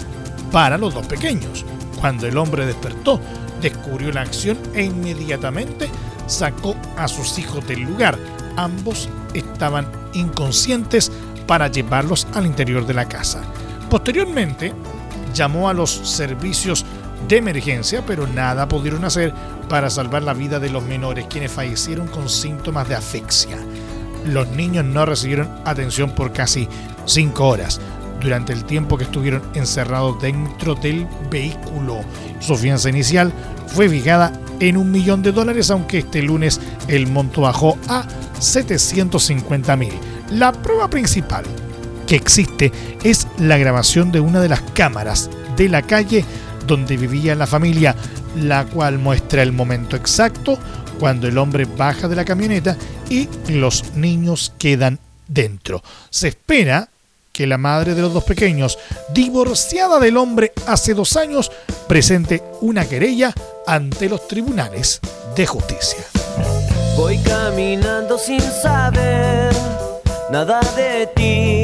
para 0.51 0.77
los 0.79 0.95
dos 0.95 1.07
pequeños. 1.07 1.65
Cuando 2.01 2.27
el 2.27 2.37
hombre 2.37 2.67
despertó, 2.67 3.21
descubrió 3.61 4.13
la 4.13 4.23
acción 4.23 4.59
e 4.75 4.85
inmediatamente 4.85 5.89
sacó 6.27 6.77
a 6.97 7.09
sus 7.09 7.39
hijos 7.39 7.67
del 7.67 7.81
lugar. 7.81 8.19
Ambos 8.57 9.09
estaban 9.33 9.87
inconscientes 10.13 11.11
para 11.47 11.69
llevarlos 11.69 12.27
al 12.35 12.47
interior 12.47 12.87
de 12.87 12.95
la 12.95 13.09
casa. 13.09 13.43
Posteriormente, 13.89 14.73
llamó 15.35 15.69
a 15.69 15.75
los 15.75 15.91
servicios 15.91 16.85
de 17.29 17.37
emergencia, 17.39 18.05
pero 18.07 18.27
nada 18.27 18.69
pudieron 18.69 19.05
hacer 19.05 19.33
para 19.69 19.91
salvar 19.91 20.23
la 20.23 20.35
vida 20.35 20.59
de 20.59 20.71
los 20.71 20.85
menores, 20.85 21.27
quienes 21.29 21.53
fallecieron 21.53 22.09
con 22.09 22.29
síntomas 22.29 22.89
de 22.89 22.95
asfixia. 22.95 23.57
Los 24.27 24.49
niños 24.49 24.85
no 24.85 25.05
recibieron 25.05 25.49
atención 25.65 26.11
por 26.11 26.33
casi 26.33 26.69
cinco 27.05 27.49
horas 27.49 27.81
durante 28.21 28.53
el 28.53 28.65
tiempo 28.65 28.97
que 28.97 29.05
estuvieron 29.05 29.43
encerrados 29.55 30.21
dentro 30.21 30.75
del 30.75 31.07
vehículo. 31.31 32.01
Su 32.41 32.57
fianza 32.57 32.89
inicial 32.89 33.33
fue 33.67 33.89
fijada 33.89 34.33
en 34.61 34.77
un 34.77 34.91
millón 34.91 35.23
de 35.23 35.33
dólares, 35.33 35.71
aunque 35.71 35.99
este 35.99 36.23
lunes 36.23 36.61
el 36.89 37.07
monto 37.07 37.43
bajó 37.43 37.79
a 37.89 38.07
750 38.39 39.77
mil. 39.77 39.93
La 40.31 40.53
prueba 40.53 40.89
principal 40.89 41.45
que 42.07 42.17
existe 42.17 42.73
es 43.03 43.27
la 43.39 43.59
grabación 43.59 44.11
de 44.13 44.21
una 44.21 44.41
de 44.41 44.49
las 44.49 44.61
cámaras 44.61 45.31
de 45.57 45.69
la 45.69 45.83
calle 45.83 46.25
donde 46.67 46.97
vivía 46.97 47.35
la 47.35 47.47
familia, 47.47 47.95
la 48.37 48.65
cual 48.65 48.99
muestra 48.99 49.43
el 49.43 49.53
momento 49.53 49.97
exacto 49.97 50.59
cuando 50.99 51.27
el 51.27 51.39
hombre 51.39 51.65
baja 51.65 52.09
de 52.09 52.17
la 52.17 52.25
camioneta 52.25 52.77
y 53.09 53.29
los 53.49 53.95
niños 53.95 54.53
quedan 54.59 54.99
dentro. 55.27 55.83
Se 56.11 56.29
espera 56.29 56.89
que 57.33 57.47
la 57.49 57.59
madre 57.59 57.95
de 57.95 58.03
los 58.03 58.15
dos 58.15 58.23
pequeños, 58.23 58.79
divorciada 59.13 59.99
del 59.99 60.17
hombre 60.17 60.53
hace 60.69 60.95
dos 60.95 61.17
años, 61.17 61.51
presente 61.89 62.43
una 62.61 62.87
querella 62.87 63.35
ante 63.67 64.09
los 64.09 64.29
tribunales 64.29 65.01
de 65.35 65.45
justicia. 65.45 66.05
Voy 66.97 67.19
caminando 67.19 68.19
sin 68.19 68.41
saber 68.41 69.53
nada 70.31 70.61
de 70.77 71.09
ti, 71.09 71.64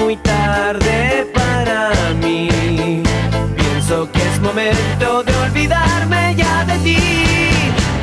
Muy 0.00 0.16
tarde 0.16 1.26
para 1.34 1.90
mí. 2.22 2.48
Pienso 3.56 4.10
que 4.10 4.18
es 4.18 4.40
momento 4.40 5.22
de 5.22 5.34
olvidarme 5.36 6.34
ya 6.36 6.64
de 6.64 6.78
ti. 6.78 6.96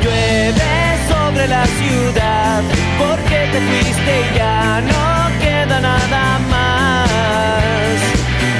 Llueve 0.02 0.72
sobre 1.08 1.48
la 1.48 1.66
ciudad 1.66 2.62
porque 2.98 3.38
te 3.52 3.60
fuiste 3.68 4.12
y 4.20 4.38
ya 4.38 4.80
no 4.80 5.38
queda 5.42 5.80
nada 5.80 6.38
más. 6.48 7.98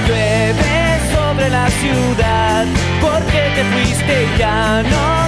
Llueve 0.09 1.01
sobre 1.15 1.49
la 1.49 1.71
ciudad 1.71 2.67
porque 3.01 3.41
te 3.55 3.65
fuiste 3.73 4.25
y 4.25 4.39
ya 4.39 4.83
no 4.83 5.28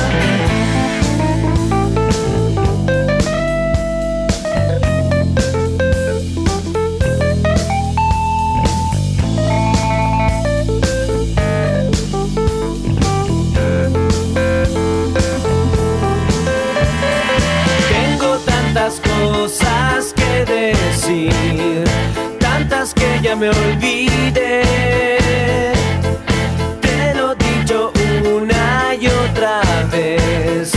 Cosas 19.21 20.13
que 20.13 20.45
decir, 20.45 21.83
tantas 22.39 22.93
que 22.93 23.19
ya 23.21 23.35
me 23.35 23.49
olvidé. 23.49 24.63
Te 26.81 27.13
lo 27.15 27.33
he 27.33 27.35
dicho 27.35 27.91
una 28.37 28.95
y 28.99 29.07
otra 29.07 29.61
vez, 29.91 30.71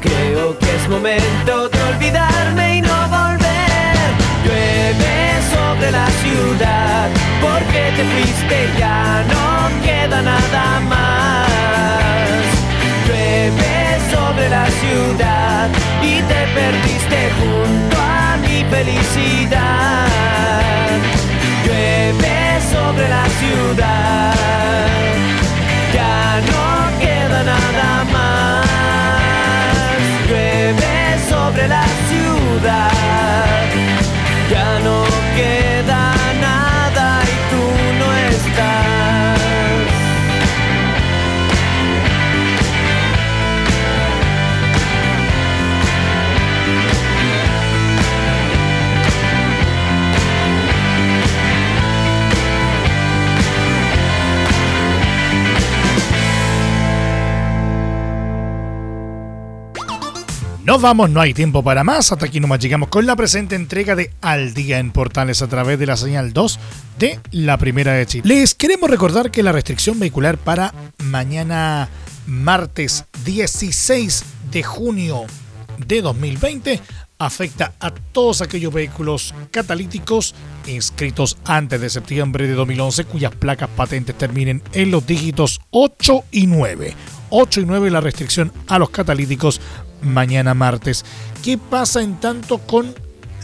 creo 0.00 0.58
que 0.58 0.76
es 0.76 0.88
momento 0.88 1.68
de 1.68 1.82
olvidarme 1.90 2.76
y 2.76 2.80
no 2.82 2.98
volver. 3.08 4.06
Llueve 4.44 5.16
sobre 5.54 5.90
la 5.90 6.08
ciudad, 6.22 7.08
porque 7.40 7.80
te 7.96 8.04
fuiste 8.12 8.58
ya 8.78 9.24
no 9.32 9.84
queda 9.84 10.22
nada 10.22 10.80
más. 10.92 12.42
Llueve 13.06 13.74
sobre 14.12 14.48
la 14.48 14.66
ciudad 14.82 15.68
y 16.02 16.22
te 16.22 16.40
perdiste 16.54 17.30
junto 17.38 17.77
felicidad. 18.70 20.06
Llueve 21.64 22.60
sobre 22.72 23.08
la 23.08 23.24
ciudad, 23.40 24.07
Nos 60.68 60.82
vamos, 60.82 61.08
no 61.08 61.22
hay 61.22 61.32
tiempo 61.32 61.62
para 61.62 61.82
más. 61.82 62.12
Hasta 62.12 62.26
aquí 62.26 62.40
nomás 62.40 62.58
llegamos 62.58 62.90
con 62.90 63.06
la 63.06 63.16
presente 63.16 63.56
entrega 63.56 63.96
de 63.96 64.12
Al 64.20 64.52
Día 64.52 64.78
en 64.78 64.90
Portales 64.90 65.40
a 65.40 65.46
través 65.46 65.78
de 65.78 65.86
la 65.86 65.96
señal 65.96 66.34
2 66.34 66.60
de 66.98 67.18
la 67.30 67.56
Primera 67.56 67.94
de 67.94 68.04
Chile. 68.04 68.24
Les 68.26 68.54
queremos 68.54 68.90
recordar 68.90 69.30
que 69.30 69.42
la 69.42 69.52
restricción 69.52 69.98
vehicular 69.98 70.36
para 70.36 70.74
mañana 70.98 71.88
martes 72.26 73.06
16 73.24 74.22
de 74.50 74.62
junio 74.62 75.24
de 75.86 76.02
2020 76.02 76.82
afecta 77.18 77.72
a 77.80 77.90
todos 77.90 78.42
aquellos 78.42 78.70
vehículos 78.70 79.34
catalíticos 79.50 80.34
inscritos 80.66 81.38
antes 81.46 81.80
de 81.80 81.88
septiembre 81.88 82.46
de 82.46 82.52
2011 82.52 83.06
cuyas 83.06 83.34
placas 83.34 83.70
patentes 83.70 84.18
terminen 84.18 84.62
en 84.74 84.90
los 84.90 85.06
dígitos 85.06 85.62
8 85.70 86.24
y 86.30 86.46
9. 86.46 86.94
8 87.30 87.60
y 87.62 87.64
9 87.64 87.90
la 87.90 88.00
restricción 88.02 88.52
a 88.66 88.78
los 88.78 88.90
catalíticos 88.90 89.60
mañana 90.02 90.54
martes. 90.54 91.04
¿Qué 91.42 91.58
pasa 91.58 92.02
en 92.02 92.18
tanto 92.20 92.58
con 92.58 92.94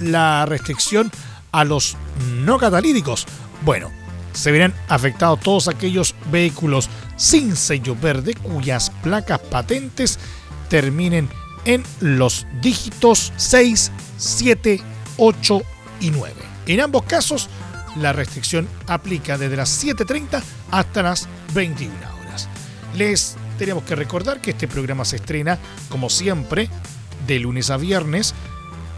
la 0.01 0.47
restricción 0.47 1.11
a 1.53 1.65
los 1.65 1.97
no 2.43 2.59
catalíticos? 2.59 3.27
Bueno, 3.65 3.91
se 4.33 4.51
verán 4.51 4.75
afectados 4.89 5.41
todos 5.41 5.69
aquellos 5.69 6.15
vehículos 6.31 6.91
sin 7.17 7.57
sello 7.57 7.97
verde 8.01 8.35
cuyas 8.35 8.91
placas 9.03 9.39
patentes 9.39 10.19
terminen 10.69 11.29
en 11.65 11.83
los 12.01 12.47
dígitos 12.61 13.33
6, 13.37 13.93
7, 14.19 14.81
8 15.17 15.63
y 16.01 16.11
9. 16.11 16.35
En 16.67 16.81
ambos 16.81 17.05
casos, 17.05 17.49
la 17.97 18.13
restricción 18.13 18.69
aplica 18.87 19.39
desde 19.39 19.57
las 19.57 19.85
7.30 19.85 20.43
hasta 20.71 21.03
las 21.03 21.29
21 21.55 21.95
horas. 22.21 22.49
Les 22.97 23.37
tenemos 23.59 23.85
que 23.85 23.95
recordar 23.95 24.41
que 24.41 24.51
este 24.51 24.69
programa 24.69 25.05
se 25.05 25.17
estrena, 25.17 25.59
como 25.89 26.11
siempre, 26.11 26.69
de 27.27 27.39
lunes 27.39 27.71
a 27.71 27.77
viernes, 27.77 28.35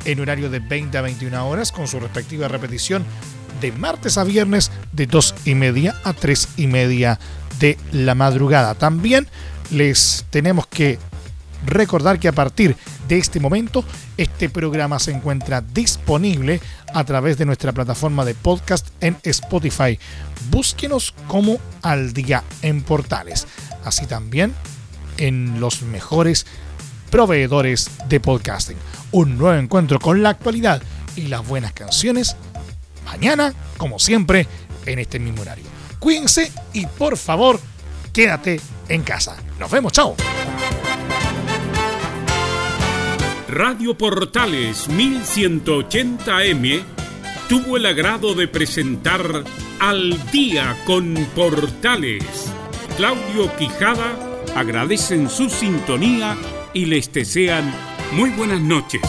en 0.05 0.21
horario 0.21 0.51
de 0.51 0.61
20 0.61 0.97
a 0.99 1.03
21 1.03 1.49
horas, 1.49 1.73
con 1.73 1.89
su 1.89 2.01
respectiva 2.01 2.49
repetición 2.49 3.05
de 3.61 3.73
martes 3.73 4.19
a 4.19 4.25
viernes, 4.25 4.71
de 4.93 5.07
2 5.07 5.35
y 5.45 5.55
media 5.55 5.95
a 6.05 6.13
3 6.13 6.49
y 6.57 6.67
media 6.67 7.19
de 7.59 7.79
la 7.93 8.15
madrugada. 8.15 8.75
También 8.75 9.27
les 9.71 10.27
tenemos 10.31 10.67
que 10.67 10.99
recordar 11.65 12.19
que 12.19 12.29
a 12.29 12.33
partir 12.33 12.77
de 13.09 13.19
este 13.19 13.41
momento 13.41 13.85
este 14.17 14.49
programa 14.49 14.99
se 14.99 15.13
encuentra 15.13 15.61
disponible 15.61 16.61
a 16.95 17.05
través 17.05 17.39
de 17.39 17.47
nuestra 17.47 17.73
plataforma 17.73 18.25
de 18.25 18.35
podcast 18.35 18.89
en 19.01 19.17
Spotify. 19.23 19.99
Búsquenos 20.51 21.15
como 21.27 21.59
Al 21.83 22.13
Día 22.13 22.45
en 22.63 22.83
Portales. 22.83 23.47
Así 23.87 24.07
también 24.07 24.55
en 25.17 25.61
los 25.61 25.83
mejores 25.83 26.47
proveedores 27.11 27.91
de 28.09 28.21
podcasting. 28.21 28.77
Un 29.13 29.39
nuevo 29.39 29.59
encuentro 29.59 29.99
con 30.01 30.23
la 30.23 30.31
actualidad 30.31 30.83
y 31.15 31.29
las 31.29 31.47
buenas 31.47 31.73
canciones 31.73 32.37
mañana, 33.07 33.55
como 33.77 33.99
siempre, 33.99 34.47
en 34.85 34.99
este 34.99 35.19
mismo 35.19 35.43
horario. 35.43 35.65
Cuídense 36.01 36.53
y 36.73 36.87
por 36.87 37.17
favor, 37.17 37.61
quédate 38.13 38.61
en 38.89 39.03
casa. 39.03 39.37
Nos 39.59 39.71
vemos, 39.71 39.93
chao. 39.93 40.17
Radio 43.49 43.97
Portales 43.97 44.89
1180M 44.91 46.83
tuvo 47.49 47.77
el 47.77 47.87
agrado 47.87 48.35
de 48.35 48.49
presentar 48.49 49.45
Al 49.79 50.31
Día 50.33 50.77
con 50.85 51.15
Portales. 51.35 52.25
Claudio 52.97 53.55
Quijada 53.57 54.17
agradecen 54.55 55.29
su 55.29 55.51
sintonía 55.51 56.35
y 56.73 56.87
les 56.87 57.13
desean 57.13 57.71
muy 58.13 58.31
buenas 58.31 58.63
noches. 58.63 59.03